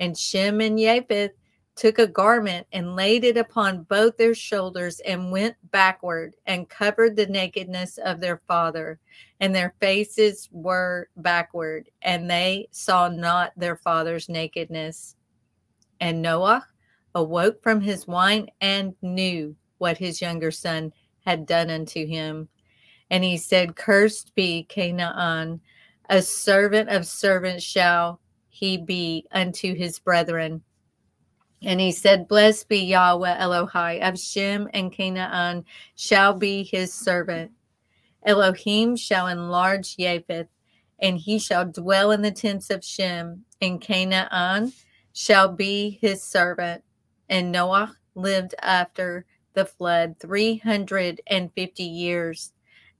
And 0.01 0.17
Shem 0.17 0.61
and 0.61 0.79
Japheth 0.79 1.33
took 1.77 1.99
a 1.99 2.07
garment 2.07 2.67
and 2.73 2.97
laid 2.97 3.25
it 3.25 3.37
upon 3.37 3.85
both 3.85 4.17
their 4.17 4.35
shoulders 4.35 5.01
and 5.01 5.31
went 5.31 5.57
backward 5.71 6.35
and 6.47 6.69
covered 6.69 7.17
the 7.17 7.27
nakedness 7.27 7.99
of 7.99 8.21
their 8.21 8.43
father. 8.47 8.99
And 9.41 9.55
their 9.55 9.75
faces 9.81 10.49
were 10.53 11.09
backward, 11.17 11.89
and 12.03 12.31
they 12.31 12.69
saw 12.71 13.09
not 13.09 13.53
their 13.57 13.77
father's 13.77 14.29
nakedness. 14.29 15.17
And 16.01 16.23
Noah 16.23 16.67
awoke 17.15 17.63
from 17.63 17.81
his 17.81 18.07
wine 18.07 18.49
and 18.61 18.95
knew 19.03 19.57
what 19.79 19.99
his 19.99 20.21
younger 20.21 20.51
son 20.51 20.93
had 21.25 21.47
done 21.47 21.71
unto 21.71 22.07
him. 22.07 22.49
And 23.11 23.25
he 23.25 23.37
said, 23.37 23.77
Cursed 23.77 24.35
be 24.35 24.65
Canaan 24.65 25.61
a 26.09 26.21
servant 26.21 26.91
of 26.91 27.07
servants 27.07 27.65
shall 27.65 28.21
he 28.49 28.77
be 28.77 29.27
unto 29.33 29.75
his 29.75 29.99
brethren. 29.99 30.63
And 31.63 31.81
he 31.81 31.91
said, 31.91 32.29
Blessed 32.29 32.69
be 32.69 32.81
Yahweh 32.81 33.39
Elohai 33.39 34.07
of 34.07 34.19
Shem 34.19 34.69
and 34.75 34.93
Canaan 34.93 35.65
shall 35.97 36.35
be 36.35 36.65
his 36.65 36.93
servant. 36.93 37.53
Elohim 38.25 38.95
shall 38.95 39.27
enlarge 39.27 39.97
Japheth, 39.97 40.49
and 40.99 41.17
he 41.17 41.39
shall 41.39 41.65
dwell 41.65 42.11
in 42.11 42.21
the 42.21 42.31
tents 42.31 42.69
of 42.69 42.85
Shem, 42.85 43.45
and 43.61 43.81
Canaan 43.81 44.73
shall 45.15 45.49
be 45.49 45.99
his 46.01 46.23
servant. 46.23 46.85
And 47.29 47.51
Noah 47.51 47.97
lived 48.15 48.55
after 48.61 49.25
the 49.55 49.65
flood 49.65 50.17
350 50.21 51.83
years 51.83 52.53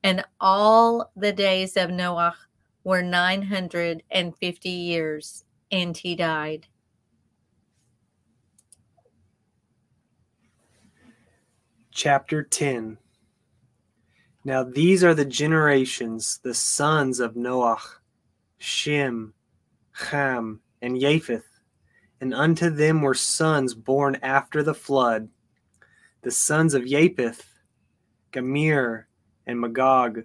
And 0.03 0.25
all 0.41 1.11
the 1.17 1.33
days 1.33 1.77
of 1.77 1.91
Noah 1.91 2.37
were 2.85 3.03
950 3.03 4.69
years, 4.69 5.45
and 5.71 5.97
he 5.97 6.17
died. 6.17 6.67
Chapter 11.93 12.43
10 12.43 12.99
Now 14.45 14.65
these 14.65 15.05
are 15.05 15.15
the 15.15 15.25
generations, 15.25 16.41
the 16.43 16.55
sons 16.55 17.21
of 17.21 17.37
Noah, 17.37 17.79
Shem, 18.59 19.35
Ham, 19.93 20.61
and 20.81 20.99
Japheth. 20.99 21.47
And 22.21 22.33
unto 22.33 22.71
them 22.71 23.03
were 23.03 23.15
sons 23.15 23.75
born 23.75 24.17
after 24.23 24.63
the 24.63 24.75
flood. 24.75 25.29
The 26.23 26.31
sons 26.31 26.75
of 26.75 26.87
Japheth, 26.87 27.43
Gamir, 28.33 29.05
and 29.45 29.61
Magog, 29.61 30.23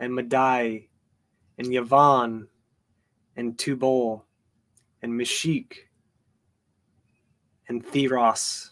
and 0.00 0.14
Madai, 0.14 0.88
and 1.58 1.68
Yavan, 1.68 2.46
and 3.36 3.58
Tubal, 3.58 4.24
and 5.02 5.12
Meshik, 5.12 5.74
and 7.68 7.84
Theros, 7.84 8.70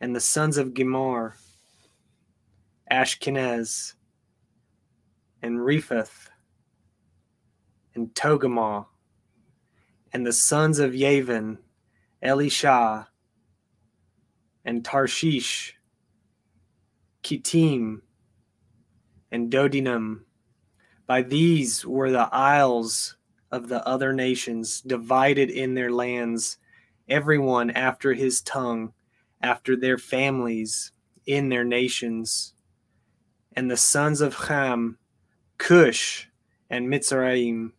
and 0.00 0.14
the 0.14 0.20
sons 0.20 0.58
of 0.58 0.74
Gemar, 0.74 1.32
Ashkenaz, 2.90 3.94
and 5.40 5.58
Rephath, 5.58 6.28
and 7.94 8.08
Togamah, 8.14 8.84
and 10.12 10.26
the 10.26 10.32
sons 10.32 10.78
of 10.78 10.92
Yavan, 10.92 11.56
Elisha, 12.22 13.08
and 14.66 14.84
Tarshish, 14.84 15.77
Kittim, 17.28 18.00
and 19.30 19.52
Dodinum. 19.52 20.20
By 21.06 21.20
these 21.20 21.84
were 21.84 22.10
the 22.10 22.30
isles 22.32 23.18
of 23.52 23.68
the 23.68 23.86
other 23.86 24.14
nations 24.14 24.80
divided 24.80 25.50
in 25.50 25.74
their 25.74 25.92
lands, 25.92 26.56
everyone 27.06 27.70
after 27.70 28.14
his 28.14 28.40
tongue, 28.40 28.94
after 29.42 29.76
their 29.76 29.98
families, 29.98 30.92
in 31.26 31.50
their 31.50 31.64
nations. 31.64 32.54
And 33.52 33.70
the 33.70 33.76
sons 33.76 34.22
of 34.22 34.46
Ham, 34.46 34.96
Cush, 35.58 36.30
and 36.70 36.88
Mitzrayim, 36.88 37.72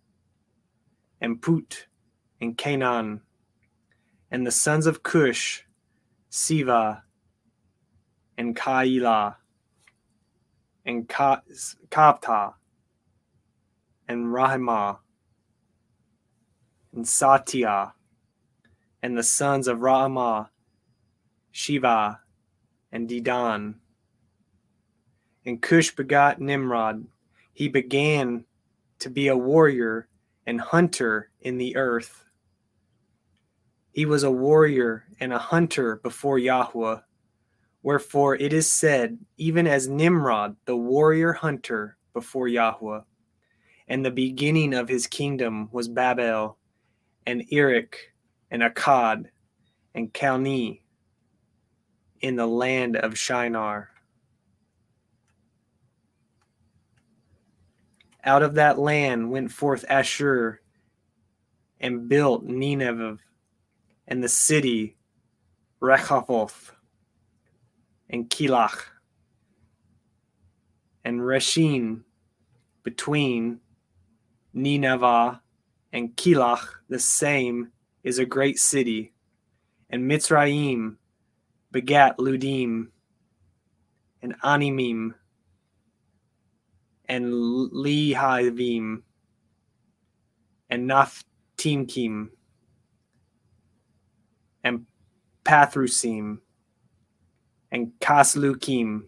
and 1.20 1.42
Put, 1.42 1.88
and 2.40 2.56
Canaan. 2.56 3.22
And 4.30 4.46
the 4.46 4.52
sons 4.52 4.86
of 4.86 5.02
Cush, 5.02 5.66
Siva, 6.30 7.04
and 8.39 8.56
Kaila 8.56 9.36
and 10.86 11.10
Ka- 11.10 11.41
Kapta, 11.91 12.54
and 14.08 14.28
Rahimah, 14.28 14.97
and 16.95 17.06
Satya, 17.06 17.93
and 19.04 19.17
the 19.17 19.23
sons 19.23 19.67
of 19.67 19.82
Ramah, 19.82 20.49
Shiva, 21.52 22.21
and 22.93 23.10
Didan. 23.10 23.75
And 25.45 25.62
Cush 25.62 25.93
begot 25.93 26.39
Nimrod. 26.39 27.06
He 27.52 27.67
began 27.67 28.45
to 28.99 29.10
be 29.10 29.28
a 29.28 29.36
warrior 29.36 30.08
and 30.45 30.62
hunter 30.62 31.30
in 31.41 31.58
the 31.58 31.75
earth. 31.75 32.23
He 33.91 34.06
was 34.06 34.23
a 34.23 34.32
warrior 34.32 35.04
and 35.19 35.34
a 35.34 35.38
hunter 35.38 35.97
before 35.97 36.39
Yahweh. 36.39 36.99
Wherefore 37.82 38.36
it 38.36 38.52
is 38.52 38.72
said, 38.72 39.18
even 39.38 39.65
as 39.65 39.88
Nimrod, 39.88 40.56
the 40.65 40.76
warrior 40.76 41.34
hunter 41.34 41.98
before 42.13 42.48
Yahweh. 42.48 43.02
And 43.88 44.06
the 44.06 44.12
beginning 44.12 44.74
of 44.74 44.89
his 44.89 45.08
kingdom 45.08 45.70
was 45.72 45.88
Babel, 45.88 46.58
and 47.26 47.44
Erech, 47.52 48.13
and 48.52 48.62
Akkad, 48.62 49.26
and 49.96 50.13
Calneh, 50.13 50.82
in 52.22 52.36
the 52.36 52.48
land 52.48 52.98
of 52.98 53.18
Shinar. 53.18 53.89
Out 58.24 58.44
of 58.44 58.56
that 58.56 58.78
land 58.78 59.32
went 59.32 59.52
forth 59.52 59.86
Ashur, 59.89 60.62
and 61.80 62.10
built 62.10 62.44
Nineveh, 62.44 63.18
and 64.08 64.24
the 64.24 64.30
city 64.30 64.98
Rehoboth, 65.80 66.76
and 68.10 68.30
Kilach, 68.30 68.86
and 71.04 71.19
Reshin 71.19 72.02
between 72.84 73.60
Nineveh 74.54 75.41
and 75.93 76.15
Kilach, 76.15 76.82
the 76.89 77.00
same 77.00 77.72
is 78.04 78.19
a 78.19 78.26
great 78.26 78.60
city, 78.60 79.13
and 79.89 80.10
Mitzrayim 80.10 80.95
begat 81.72 82.17
Ludim, 82.17 82.88
and 84.22 84.36
Animim, 84.41 85.13
and 87.06 87.26
Lehavim, 87.72 89.02
and 90.69 90.89
Naphtimkim, 90.89 92.30
and 94.63 94.86
Pathrusim, 95.43 96.39
and 97.72 97.92
Kaslukim, 98.00 99.04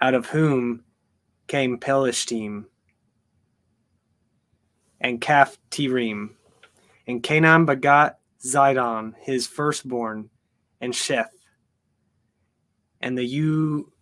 out 0.00 0.14
of 0.14 0.26
whom 0.26 0.84
came 1.46 1.78
Pelishtim, 1.78 2.64
and 5.00 5.20
Kaphtirim. 5.20 6.30
And 7.06 7.22
Canaan 7.22 7.64
begot 7.64 8.18
Zidon, 8.44 9.14
his 9.20 9.46
firstborn, 9.46 10.30
and 10.80 10.92
Sheth. 10.92 11.26
And 13.00 13.16
the 13.16 13.24
U 13.24 13.92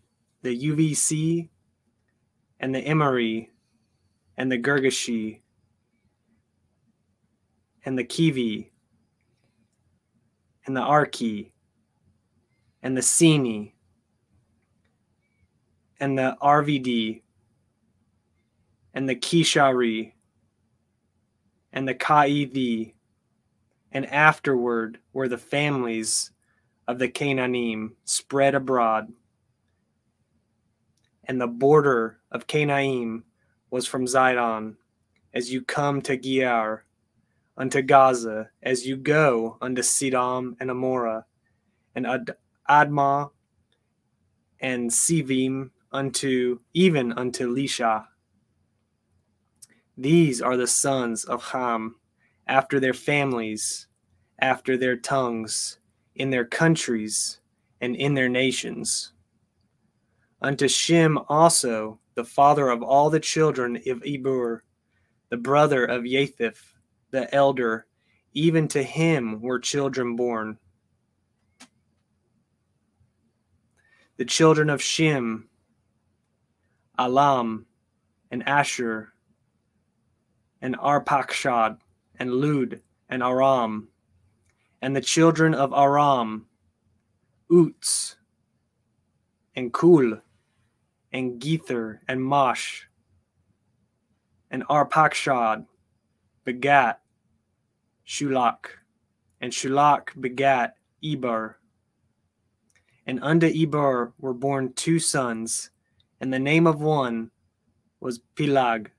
the 0.47 0.69
UVC 0.71 1.49
and 2.61 2.73
the 2.73 2.79
Emery 2.79 3.51
and 4.37 4.51
the 4.51 4.59
Girgashi 4.59 5.41
and 7.85 7.99
the 7.99 8.05
Kivi 8.05 8.71
and 10.65 10.77
the 10.77 10.81
Arki 10.81 11.51
and 12.83 12.97
the 12.97 13.01
Sini 13.01 13.73
and 15.99 16.19
the 16.19 16.37
RVD 16.43 17.23
and 18.95 19.09
the 19.09 19.17
Kishari 19.17 20.13
and 21.73 21.87
the 21.87 21.95
Kaithi, 21.95 22.95
and 23.93 24.07
afterward 24.07 24.99
were 25.13 25.29
the 25.29 25.39
families 25.39 26.31
of 26.89 26.99
the 26.99 27.09
Canaanim 27.09 27.93
spread 28.05 28.55
abroad. 28.55 29.13
And 31.25 31.41
the 31.41 31.47
border 31.47 32.19
of 32.31 32.47
Canaim 32.47 33.25
was 33.71 33.87
from 33.87 34.07
Zidon, 34.07 34.77
as 35.35 35.53
you 35.53 35.61
come 35.61 36.01
to 36.03 36.17
Gear, 36.17 36.85
unto 37.59 37.83
Gaza, 37.83 38.51
as 38.63 38.87
you 38.87 38.97
go 38.97 39.59
unto 39.61 39.83
Sidom 39.83 40.57
and 40.61 40.71
Amorah, 40.71 41.25
and 41.95 42.07
Ad- 42.07 42.37
Admah 42.69 43.31
and 44.61 44.91
Sivim 44.91 45.71
unto 45.93 46.61
even 46.75 47.13
unto 47.13 47.55
Lisha. 47.55 48.07
These 49.97 50.43
are 50.43 50.57
the 50.57 50.67
sons 50.67 51.25
of 51.25 51.43
Ham, 51.43 51.97
after 52.47 52.79
their 52.79 52.95
families, 52.95 53.87
after 54.41 54.77
their 54.77 54.97
tongues, 54.97 55.79
in 56.15 56.31
their 56.31 56.45
countries, 56.45 57.41
and 57.81 57.97
in 57.97 58.15
their 58.15 58.29
nations. 58.29 59.13
Unto 60.43 60.69
Shem 60.69 61.19
also, 61.29 61.99
the 62.15 62.25
father 62.25 62.69
of 62.69 62.83
all 62.83 63.09
the 63.09 63.21
children 63.21 63.77
of 63.87 64.03
Eber, 64.05 64.65
the 65.31 65.37
brother 65.37 65.85
of 65.85 66.05
Japheth, 66.05 66.75
the 67.11 67.33
elder, 67.35 67.87
even 68.35 68.69
to 68.69 68.83
him 68.83 69.41
were 69.41 69.59
children 69.59 70.15
born. 70.15 70.59
The 74.17 74.25
children 74.25 74.71
of 74.71 74.81
Shem, 74.81 75.49
Alam, 76.99 77.67
and 78.31 78.47
Asher, 78.49 79.13
and 80.63 80.77
Arpachshad, 80.79 81.79
and 82.19 82.33
Lud, 82.33 82.81
and 83.11 83.23
Aram, 83.23 83.89
and 84.81 84.97
the 84.97 85.03
children 85.03 85.53
of 85.55 85.75
Aram, 85.75 86.47
Uts, 87.51 88.17
and 89.55 89.73
Kul, 89.73 90.21
and 91.13 91.41
Gether, 91.41 92.01
and 92.09 92.23
Mosh, 92.23 92.85
and 94.51 94.67
Arpachshad 94.69 95.67
begat 96.45 97.01
Shelach, 98.07 98.67
and 99.41 99.53
Shelach 99.53 100.19
begat 100.19 100.77
Eber. 101.05 101.59
And 103.07 103.21
unto 103.23 103.47
Eber 103.47 104.13
were 104.19 104.35
born 104.35 104.73
two 104.73 104.99
sons, 104.99 105.71
and 106.21 106.33
the 106.33 106.39
name 106.39 106.67
of 106.67 106.81
one 106.81 107.31
was 108.01 108.21
Peleg, 108.35 108.91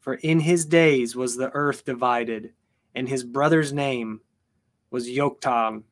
for 0.00 0.14
in 0.14 0.40
his 0.40 0.64
days 0.64 1.14
was 1.14 1.36
the 1.36 1.50
earth 1.52 1.84
divided, 1.84 2.52
and 2.94 3.08
his 3.08 3.22
brother's 3.22 3.72
name 3.72 4.20
was 4.90 5.08
Yoktan, 5.08 5.82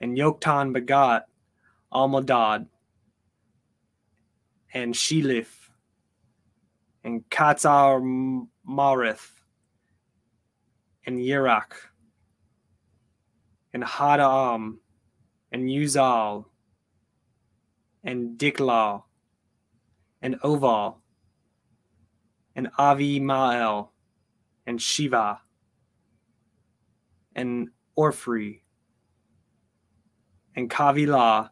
and 0.00 0.16
Yoktan 0.16 0.72
begot 0.72 1.26
Almodad, 1.92 2.66
and 4.74 4.94
Shelif, 4.94 5.68
and 7.04 7.28
Katzar 7.30 8.00
Marith, 8.68 9.30
and 11.06 11.18
Yerach, 11.18 11.74
and 13.72 13.82
Hadam, 13.82 14.78
and 15.52 15.68
Uzal, 15.68 16.46
and 18.04 18.38
Diklah, 18.38 19.02
and 20.20 20.36
Oval, 20.42 20.98
and 22.54 22.68
Avi 22.78 23.20
Avimael, 23.20 23.88
and 24.66 24.80
Shiva, 24.80 25.40
and 27.34 27.68
Orphri, 27.96 28.60
and 30.54 30.70
Kavilah, 30.70 31.50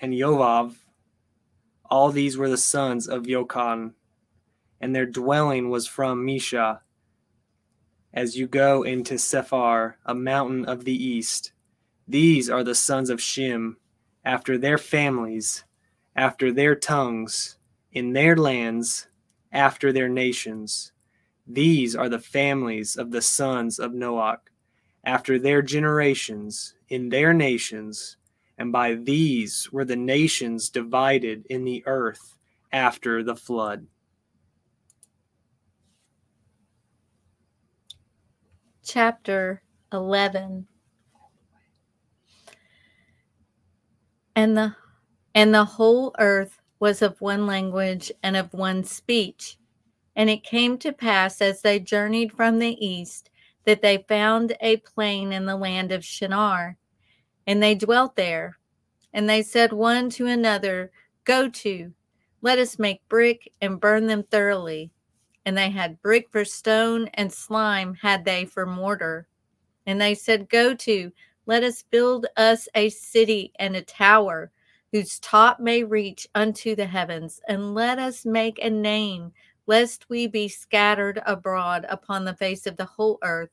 and 0.00 0.12
Yovav. 0.12 0.76
All 1.90 2.10
these 2.10 2.36
were 2.36 2.48
the 2.48 2.56
sons 2.56 3.06
of 3.06 3.24
Yoktan, 3.24 3.92
and 4.80 4.94
their 4.94 5.06
dwelling 5.06 5.70
was 5.70 5.86
from 5.86 6.24
Misha. 6.24 6.80
As 8.12 8.36
you 8.36 8.46
go 8.46 8.82
into 8.82 9.14
Sephar, 9.14 9.94
a 10.04 10.14
mountain 10.14 10.64
of 10.64 10.84
the 10.84 11.04
east, 11.04 11.52
these 12.08 12.50
are 12.50 12.64
the 12.64 12.74
sons 12.74 13.10
of 13.10 13.22
Shem, 13.22 13.76
after 14.24 14.58
their 14.58 14.78
families, 14.78 15.64
after 16.14 16.52
their 16.52 16.74
tongues, 16.74 17.56
in 17.92 18.12
their 18.12 18.36
lands, 18.36 19.06
after 19.52 19.92
their 19.92 20.08
nations. 20.08 20.92
These 21.46 21.94
are 21.96 22.08
the 22.08 22.18
families 22.18 22.96
of 22.96 23.10
the 23.10 23.22
sons 23.22 23.78
of 23.78 23.92
Noach, 23.92 24.38
after 25.04 25.38
their 25.38 25.62
generations, 25.62 26.74
in 26.88 27.08
their 27.08 27.32
nations, 27.32 28.16
and 28.56 28.70
by 28.72 28.94
these 28.94 29.72
were 29.72 29.84
the 29.84 29.96
nations 29.96 30.68
divided 30.68 31.46
in 31.48 31.64
the 31.64 31.82
earth 31.86 32.36
after 32.72 33.22
the 33.22 33.36
flood. 33.36 33.86
Chapter 38.84 39.62
11 39.92 40.66
And 44.34 44.56
the 44.56 44.74
and 45.34 45.54
the 45.54 45.64
whole 45.64 46.14
earth 46.18 46.58
was 46.78 47.00
of 47.00 47.20
one 47.20 47.46
language 47.46 48.10
and 48.22 48.36
of 48.36 48.52
one 48.52 48.84
speech. 48.84 49.56
And 50.16 50.28
it 50.28 50.42
came 50.42 50.76
to 50.78 50.92
pass 50.92 51.40
as 51.40 51.62
they 51.62 51.78
journeyed 51.78 52.32
from 52.32 52.58
the 52.58 52.76
east 52.84 53.30
that 53.64 53.80
they 53.80 54.04
found 54.08 54.56
a 54.60 54.78
plain 54.78 55.32
in 55.32 55.46
the 55.46 55.56
land 55.56 55.92
of 55.92 56.04
Shinar, 56.04 56.76
and 57.46 57.62
they 57.62 57.74
dwelt 57.74 58.16
there. 58.16 58.58
And 59.14 59.28
they 59.28 59.42
said 59.42 59.72
one 59.72 60.10
to 60.10 60.26
another, 60.26 60.90
Go 61.24 61.48
to, 61.48 61.92
let 62.40 62.58
us 62.58 62.78
make 62.78 63.08
brick 63.08 63.52
and 63.60 63.80
burn 63.80 64.06
them 64.06 64.24
thoroughly. 64.24 64.90
And 65.46 65.56
they 65.56 65.70
had 65.70 66.02
brick 66.02 66.28
for 66.30 66.44
stone, 66.44 67.08
and 67.14 67.32
slime 67.32 67.94
had 67.94 68.24
they 68.24 68.44
for 68.44 68.66
mortar. 68.66 69.28
And 69.86 70.00
they 70.00 70.14
said, 70.14 70.48
Go 70.48 70.74
to, 70.74 71.12
let 71.46 71.62
us 71.62 71.82
build 71.82 72.26
us 72.36 72.68
a 72.74 72.88
city 72.88 73.52
and 73.58 73.76
a 73.76 73.82
tower 73.82 74.50
whose 74.92 75.18
top 75.18 75.58
may 75.58 75.82
reach 75.82 76.28
unto 76.34 76.76
the 76.76 76.86
heavens, 76.86 77.40
and 77.48 77.74
let 77.74 77.98
us 77.98 78.26
make 78.26 78.62
a 78.62 78.68
name, 78.70 79.32
lest 79.66 80.08
we 80.10 80.26
be 80.26 80.46
scattered 80.46 81.22
abroad 81.24 81.86
upon 81.88 82.24
the 82.24 82.36
face 82.36 82.66
of 82.66 82.76
the 82.76 82.84
whole 82.84 83.18
earth. 83.22 83.50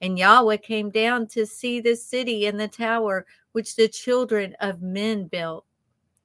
And 0.00 0.18
Yahweh 0.18 0.58
came 0.58 0.90
down 0.90 1.28
to 1.28 1.46
see 1.46 1.80
the 1.80 1.94
city 1.94 2.46
and 2.46 2.58
the 2.58 2.68
tower 2.68 3.26
which 3.52 3.76
the 3.76 3.88
children 3.88 4.54
of 4.60 4.82
men 4.82 5.26
built. 5.28 5.64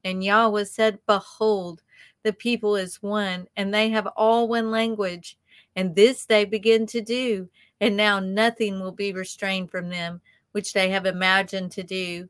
And 0.03 0.23
Yahweh 0.23 0.65
said, 0.65 0.99
Behold, 1.05 1.83
the 2.23 2.33
people 2.33 2.75
is 2.75 3.01
one, 3.01 3.47
and 3.55 3.73
they 3.73 3.89
have 3.89 4.07
all 4.17 4.47
one 4.47 4.71
language. 4.71 5.37
And 5.75 5.95
this 5.95 6.25
they 6.25 6.45
begin 6.45 6.85
to 6.87 7.01
do, 7.01 7.47
and 7.79 7.95
now 7.95 8.19
nothing 8.19 8.79
will 8.79 8.91
be 8.91 9.13
restrained 9.13 9.71
from 9.71 9.89
them, 9.89 10.19
which 10.51 10.73
they 10.73 10.89
have 10.89 11.05
imagined 11.05 11.71
to 11.73 11.83
do. 11.83 12.27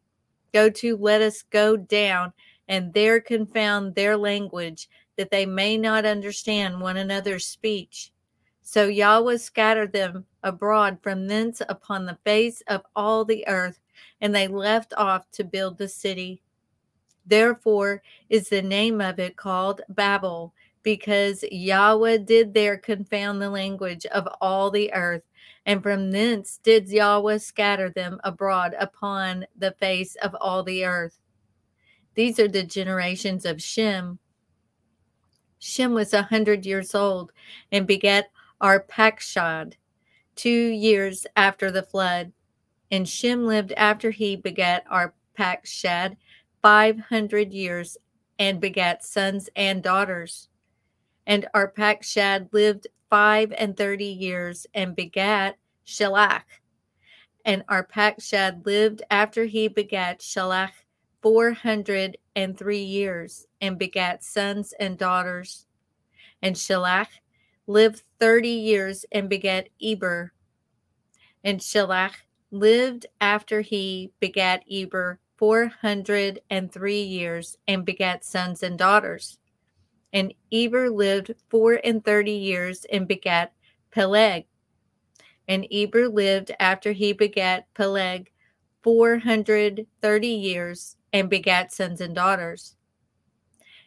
Go 0.53 0.69
to, 0.69 0.97
let 0.97 1.21
us 1.21 1.43
go 1.43 1.77
down, 1.77 2.33
and 2.67 2.93
there 2.93 3.19
confound 3.19 3.95
their 3.95 4.17
language, 4.17 4.89
that 5.17 5.31
they 5.31 5.45
may 5.45 5.77
not 5.77 6.05
understand 6.05 6.79
one 6.79 6.97
another's 6.97 7.45
speech. 7.45 8.11
So 8.61 8.87
Yahweh 8.87 9.37
scattered 9.37 9.91
them 9.91 10.25
abroad 10.43 10.99
from 11.01 11.27
thence 11.27 11.61
upon 11.67 12.05
the 12.05 12.17
face 12.23 12.61
of 12.67 12.83
all 12.95 13.25
the 13.25 13.47
earth, 13.47 13.79
and 14.21 14.33
they 14.33 14.47
left 14.47 14.93
off 14.95 15.29
to 15.31 15.43
build 15.43 15.77
the 15.77 15.87
city. 15.87 16.41
Therefore 17.25 18.01
is 18.29 18.49
the 18.49 18.61
name 18.61 19.01
of 19.01 19.19
it 19.19 19.35
called 19.35 19.81
Babel, 19.89 20.53
because 20.83 21.43
Yahweh 21.51 22.17
did 22.17 22.53
there 22.53 22.77
confound 22.77 23.41
the 23.41 23.49
language 23.49 24.05
of 24.07 24.27
all 24.39 24.71
the 24.71 24.91
earth, 24.93 25.23
and 25.65 25.83
from 25.83 26.11
thence 26.11 26.59
did 26.63 26.89
Yahweh 26.89 27.37
scatter 27.37 27.89
them 27.89 28.19
abroad 28.23 28.75
upon 28.79 29.45
the 29.57 29.71
face 29.73 30.15
of 30.15 30.35
all 30.39 30.63
the 30.63 30.85
earth. 30.85 31.19
These 32.15 32.39
are 32.39 32.47
the 32.47 32.63
generations 32.63 33.45
of 33.45 33.61
Shem. 33.61 34.19
Shem 35.59 35.93
was 35.93 36.13
a 36.13 36.23
hundred 36.23 36.65
years 36.65 36.95
old 36.95 37.31
and 37.71 37.85
begat 37.85 38.31
Arpachshad 38.61 39.73
two 40.35 40.49
years 40.49 41.27
after 41.35 41.71
the 41.71 41.83
flood. 41.83 42.31
And 42.89 43.07
Shem 43.07 43.45
lived 43.45 43.71
after 43.73 44.11
he 44.11 44.35
begat 44.35 44.83
Arpachshad 44.87 46.17
five 46.61 46.99
hundred 46.99 47.53
years 47.53 47.97
and 48.39 48.59
begat 48.59 49.03
sons 49.03 49.49
and 49.55 49.83
daughters. 49.83 50.49
And 51.27 51.47
Arpachshad 51.53 52.51
lived 52.51 52.87
five 53.09 53.53
and 53.57 53.77
thirty 53.77 54.05
years 54.05 54.65
and 54.73 54.95
begat 54.95 55.57
Shelach. 55.85 56.43
And 57.45 57.65
Arpachshad 57.67 58.65
lived 58.65 59.03
after 59.09 59.45
he 59.45 59.67
begat 59.67 60.19
Shelach 60.19 60.71
four 61.21 61.51
hundred 61.51 62.17
and 62.35 62.57
three 62.57 62.83
years 62.83 63.45
and 63.61 63.77
begat 63.77 64.23
sons 64.23 64.73
and 64.79 64.97
daughters. 64.97 65.67
And 66.41 66.55
Shelach 66.55 67.09
lived 67.67 68.03
thirty 68.19 68.49
years 68.49 69.05
and 69.11 69.29
begat 69.29 69.69
Eber. 69.81 70.33
And 71.43 71.59
Shelach 71.59 72.13
lived 72.51 73.05
after 73.19 73.61
he 73.61 74.11
begat 74.19 74.63
Eber 74.71 75.19
four 75.37 75.67
hundred 75.67 76.39
and 76.49 76.71
three 76.71 77.01
years 77.01 77.57
and 77.67 77.85
begat 77.85 78.23
sons 78.23 78.63
and 78.63 78.77
daughters. 78.77 79.39
And 80.13 80.33
Eber 80.51 80.89
lived 80.89 81.33
four 81.49 81.79
and 81.83 82.03
thirty 82.03 82.31
years 82.31 82.85
and 82.91 83.07
begat 83.07 83.53
Peleg. 83.91 84.45
And 85.47 85.65
Eber 85.71 86.09
lived 86.09 86.51
after 86.59 86.91
he 86.91 87.13
begat 87.13 87.67
Peleg 87.73 88.31
four 88.81 89.19
hundred 89.19 89.87
thirty 90.01 90.27
years 90.27 90.97
and 91.13 91.29
begat 91.29 91.71
sons 91.71 92.01
and 92.01 92.15
daughters. 92.15 92.75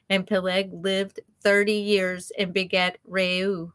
And 0.09 0.27
Peleg 0.27 0.71
lived 0.73 1.21
thirty 1.43 1.73
years 1.73 2.33
and 2.39 2.53
begat 2.53 2.99
Reu. 3.09 3.73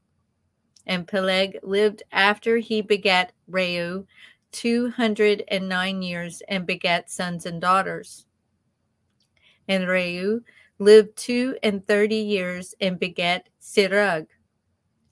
And 0.85 1.07
Peleg 1.07 1.59
lived 1.61 2.03
after 2.11 2.57
he 2.57 2.81
begat 2.81 3.31
Reu 3.49 4.05
two 4.51 4.89
hundred 4.89 5.43
and 5.47 5.69
nine 5.69 6.01
years 6.01 6.41
and 6.47 6.65
begat 6.65 7.11
sons 7.11 7.45
and 7.45 7.61
daughters. 7.61 8.25
And 9.67 9.83
Reu 9.83 10.41
lived 10.79 11.15
two 11.17 11.57
and 11.61 11.85
thirty 11.85 12.15
years 12.15 12.73
and 12.81 12.97
begat 12.97 13.47
Serug. 13.61 14.27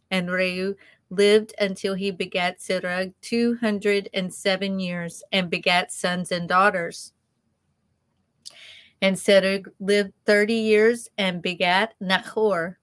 And 0.09 0.29
Reu 0.29 0.75
lived 1.09 1.53
until 1.59 1.93
he 1.93 2.11
begat 2.11 2.59
Serug 2.59 3.13
two 3.21 3.57
hundred 3.57 4.09
and 4.13 4.33
seven 4.33 4.79
years 4.79 5.23
and 5.31 5.49
begat 5.49 5.91
sons 5.91 6.31
and 6.31 6.49
daughters. 6.49 7.13
And 9.01 9.15
Serug 9.15 9.67
lived 9.79 10.13
thirty 10.25 10.55
years 10.55 11.09
and 11.17 11.41
begat 11.41 11.93
Nachor. 12.01 12.77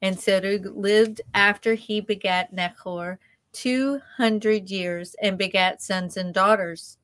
And 0.00 0.16
Serug 0.16 0.76
lived 0.76 1.22
after 1.34 1.74
he 1.74 2.00
begat 2.00 2.54
Nachor 2.54 3.18
two 3.52 4.00
hundred 4.16 4.70
years 4.70 5.16
and 5.20 5.36
begat 5.36 5.82
sons 5.82 6.16
and 6.16 6.32
daughters. 6.32 6.98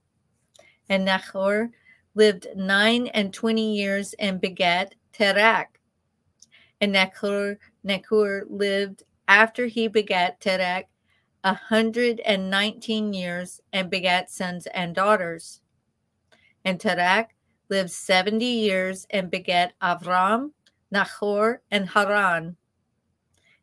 And 0.89 1.09
Nachor 1.09 1.71
lived 2.15 2.47
nine 2.55 3.09
and 3.09 3.33
twenty 3.33 3.77
years 3.77 4.15
and 4.19 4.41
begat 4.41 4.95
Terak. 5.13 5.67
And 6.81 6.95
Nachor, 6.95 7.59
Nachor 7.87 8.43
lived 8.49 9.03
after 9.29 9.67
he 9.67 9.89
begat 9.89 10.41
Terak 10.41 10.85
a 11.43 11.55
hundred 11.55 12.21
and 12.21 12.51
nineteen 12.51 13.13
years 13.13 13.61
and 13.73 13.91
begat 13.91 14.31
sons 14.31 14.67
and 14.69 14.95
daughters. 14.95 15.61
And 16.65 16.79
Terak 16.79 17.27
lived 17.69 17.91
seventy 17.91 18.45
years 18.45 19.07
and 19.11 19.31
begat 19.31 19.73
Avram, 19.83 20.51
Nachor, 20.93 21.59
and 21.71 21.89
Haran. 21.89 22.57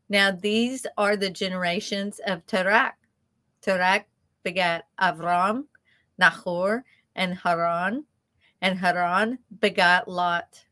Now 0.09 0.31
these 0.31 0.85
are 0.97 1.15
the 1.15 1.29
generations 1.29 2.19
of 2.27 2.45
Tarak. 2.45 2.93
Tarak 3.61 4.03
begat 4.43 4.85
Avram, 4.99 5.65
Nahor, 6.17 6.83
and 7.15 7.35
Haran, 7.35 8.03
and 8.61 8.77
Haran 8.77 9.39
begat 9.59 10.07
Lot. 10.07 10.63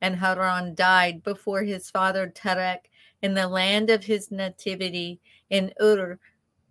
And 0.00 0.14
Haran 0.14 0.74
died 0.74 1.24
before 1.24 1.62
his 1.62 1.90
father 1.90 2.28
Tarak 2.28 2.86
in 3.22 3.34
the 3.34 3.48
land 3.48 3.90
of 3.90 4.04
his 4.04 4.30
nativity 4.30 5.20
in 5.50 5.72
Ur, 5.80 6.18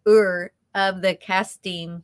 Ur 0.08 0.52
of 0.73 1.02
the 1.02 1.15
Kasdim. 1.15 2.04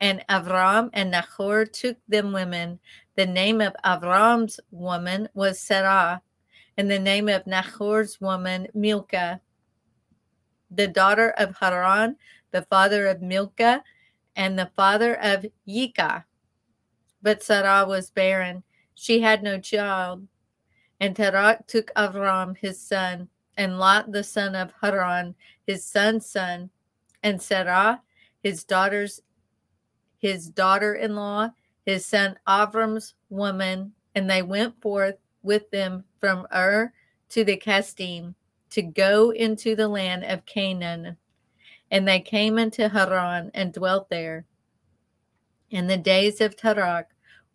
And 0.00 0.24
Avram 0.28 0.90
and 0.92 1.10
Nahor 1.10 1.66
took 1.66 1.96
them 2.08 2.32
women. 2.32 2.78
The 3.16 3.26
name 3.26 3.60
of 3.60 3.74
Avram's 3.84 4.60
woman 4.70 5.28
was 5.34 5.58
Sarah, 5.58 6.22
and 6.76 6.90
the 6.90 6.98
name 6.98 7.28
of 7.28 7.46
Nahor's 7.46 8.20
woman 8.20 8.68
Milcah. 8.74 9.40
The 10.70 10.88
daughter 10.88 11.30
of 11.38 11.56
Haran, 11.58 12.16
the 12.50 12.62
father 12.62 13.06
of 13.06 13.22
Milcah, 13.22 13.82
and 14.36 14.58
the 14.58 14.70
father 14.76 15.14
of 15.22 15.46
Yikah. 15.66 16.24
But 17.26 17.42
Sarah 17.42 17.84
was 17.84 18.10
barren. 18.10 18.62
She 18.94 19.20
had 19.20 19.42
no 19.42 19.58
child. 19.58 20.28
And 21.00 21.16
Tarak 21.16 21.66
took 21.66 21.92
Avram 21.96 22.56
his 22.56 22.80
son, 22.80 23.28
and 23.56 23.80
Lot 23.80 24.12
the 24.12 24.22
son 24.22 24.54
of 24.54 24.72
Haran 24.80 25.34
his 25.66 25.84
son's 25.84 26.24
son, 26.24 26.70
and 27.24 27.42
Sarah 27.42 28.00
his 28.44 28.62
daughter's 28.62 29.22
his 30.18 30.48
daughter-in-law, 30.48 31.50
his 31.84 32.06
son 32.06 32.38
Avram's 32.46 33.14
woman, 33.28 33.90
and 34.14 34.30
they 34.30 34.42
went 34.42 34.80
forth 34.80 35.16
with 35.42 35.68
them 35.72 36.04
from 36.20 36.46
Ur 36.54 36.92
to 37.30 37.42
the 37.42 37.56
Kasdim 37.56 38.36
to 38.70 38.82
go 38.82 39.30
into 39.30 39.74
the 39.74 39.88
land 39.88 40.22
of 40.22 40.46
Canaan. 40.46 41.16
And 41.90 42.06
they 42.06 42.20
came 42.20 42.56
into 42.56 42.88
Haran 42.88 43.50
and 43.52 43.72
dwelt 43.72 44.10
there. 44.10 44.46
And 45.72 45.90
the 45.90 45.96
days 45.96 46.40
of 46.40 46.54
Tarak 46.54 47.06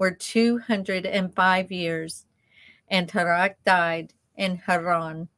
were 0.01 0.11
two 0.11 0.57
hundred 0.57 1.05
and 1.05 1.31
five 1.35 1.71
years, 1.71 2.25
and 2.89 3.07
Tarak 3.07 3.53
died 3.63 4.13
in 4.35 4.55
Haran. 4.57 5.29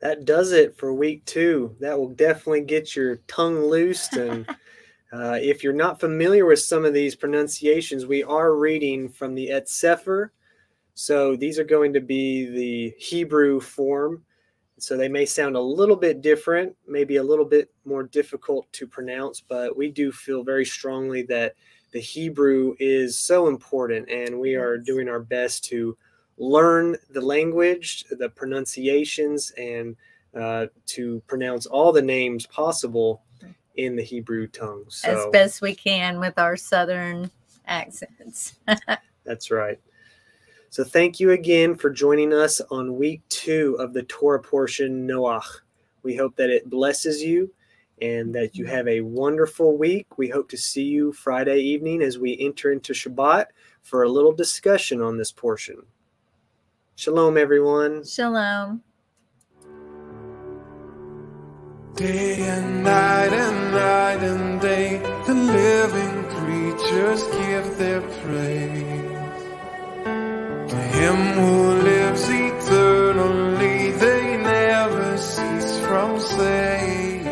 that 0.00 0.24
does 0.24 0.52
it 0.52 0.76
for 0.76 0.92
week 0.92 1.24
two. 1.24 1.74
That 1.80 1.98
will 1.98 2.10
definitely 2.10 2.62
get 2.62 2.94
your 2.94 3.16
tongue 3.28 3.64
loosed. 3.64 4.14
And 4.14 4.48
uh, 5.12 5.38
if 5.40 5.62
you're 5.62 5.72
not 5.72 6.00
familiar 6.00 6.44
with 6.44 6.60
some 6.60 6.84
of 6.84 6.92
these 6.92 7.14
pronunciations, 7.14 8.04
we 8.04 8.22
are 8.22 8.54
reading 8.54 9.08
from 9.08 9.34
the 9.34 9.50
Eth 9.50 9.66
Cepher. 9.66 10.30
So 10.94 11.36
these 11.36 11.58
are 11.58 11.64
going 11.64 11.92
to 11.92 12.00
be 12.00 12.46
the 12.50 12.94
Hebrew 12.98 13.60
form. 13.60 14.24
So 14.78 14.96
they 14.96 15.08
may 15.08 15.24
sound 15.24 15.56
a 15.56 15.60
little 15.60 15.96
bit 15.96 16.20
different, 16.20 16.76
maybe 16.86 17.16
a 17.16 17.22
little 17.22 17.44
bit 17.44 17.70
more 17.84 18.02
difficult 18.02 18.70
to 18.72 18.86
pronounce, 18.86 19.40
but 19.40 19.76
we 19.76 19.90
do 19.90 20.12
feel 20.12 20.42
very 20.42 20.66
strongly 20.66 21.22
that 21.24 21.54
the 21.92 22.00
Hebrew 22.00 22.74
is 22.78 23.18
so 23.18 23.48
important, 23.48 24.10
and 24.10 24.38
we 24.38 24.54
are 24.54 24.76
doing 24.76 25.08
our 25.08 25.20
best 25.20 25.64
to 25.66 25.96
learn 26.36 26.96
the 27.10 27.20
language, 27.22 28.04
the 28.10 28.28
pronunciations, 28.28 29.50
and 29.52 29.96
uh, 30.38 30.66
to 30.84 31.22
pronounce 31.26 31.64
all 31.64 31.92
the 31.92 32.02
names 32.02 32.44
possible 32.46 33.22
in 33.76 33.96
the 33.96 34.02
Hebrew 34.02 34.46
tongue. 34.46 34.84
So 34.88 35.26
as 35.26 35.32
best 35.32 35.62
we 35.62 35.74
can 35.74 36.20
with 36.20 36.38
our 36.38 36.56
southern 36.56 37.30
accents. 37.66 38.56
that's 39.24 39.50
right. 39.50 39.78
So 40.76 40.84
thank 40.84 41.18
you 41.18 41.30
again 41.30 41.74
for 41.74 41.88
joining 41.88 42.34
us 42.34 42.60
on 42.70 42.98
week 42.98 43.22
two 43.30 43.78
of 43.80 43.94
the 43.94 44.02
Torah 44.02 44.42
portion 44.42 45.08
Noach. 45.08 45.62
We 46.02 46.14
hope 46.14 46.36
that 46.36 46.50
it 46.50 46.68
blesses 46.68 47.22
you 47.22 47.50
and 48.02 48.34
that 48.34 48.56
you 48.56 48.66
have 48.66 48.86
a 48.86 49.00
wonderful 49.00 49.78
week. 49.78 50.18
We 50.18 50.28
hope 50.28 50.50
to 50.50 50.58
see 50.58 50.82
you 50.82 51.14
Friday 51.14 51.60
evening 51.60 52.02
as 52.02 52.18
we 52.18 52.38
enter 52.38 52.72
into 52.72 52.92
Shabbat 52.92 53.46
for 53.80 54.02
a 54.02 54.08
little 54.10 54.34
discussion 54.34 55.00
on 55.00 55.16
this 55.16 55.32
portion. 55.32 55.78
Shalom, 56.96 57.38
everyone. 57.38 58.04
Shalom. 58.04 58.82
Day 61.94 62.36
and 62.42 62.84
night 62.84 63.32
and 63.32 63.72
night 63.72 64.22
and 64.22 64.60
day, 64.60 64.98
the 65.26 65.32
living 65.32 66.24
creatures 66.36 67.24
give 67.46 67.78
their 67.78 68.02
praise. 68.02 69.05
Him 71.06 71.24
who 71.38 71.54
lives 71.90 72.24
eternally, 72.28 73.92
they 73.92 74.36
never 74.38 75.16
cease 75.16 75.78
from 75.86 76.18
saying, 76.18 77.22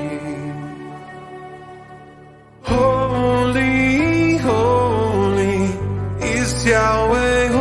Holy, 2.62 4.36
holy 4.36 5.58
is 6.36 6.64
Yahweh. 6.64 7.53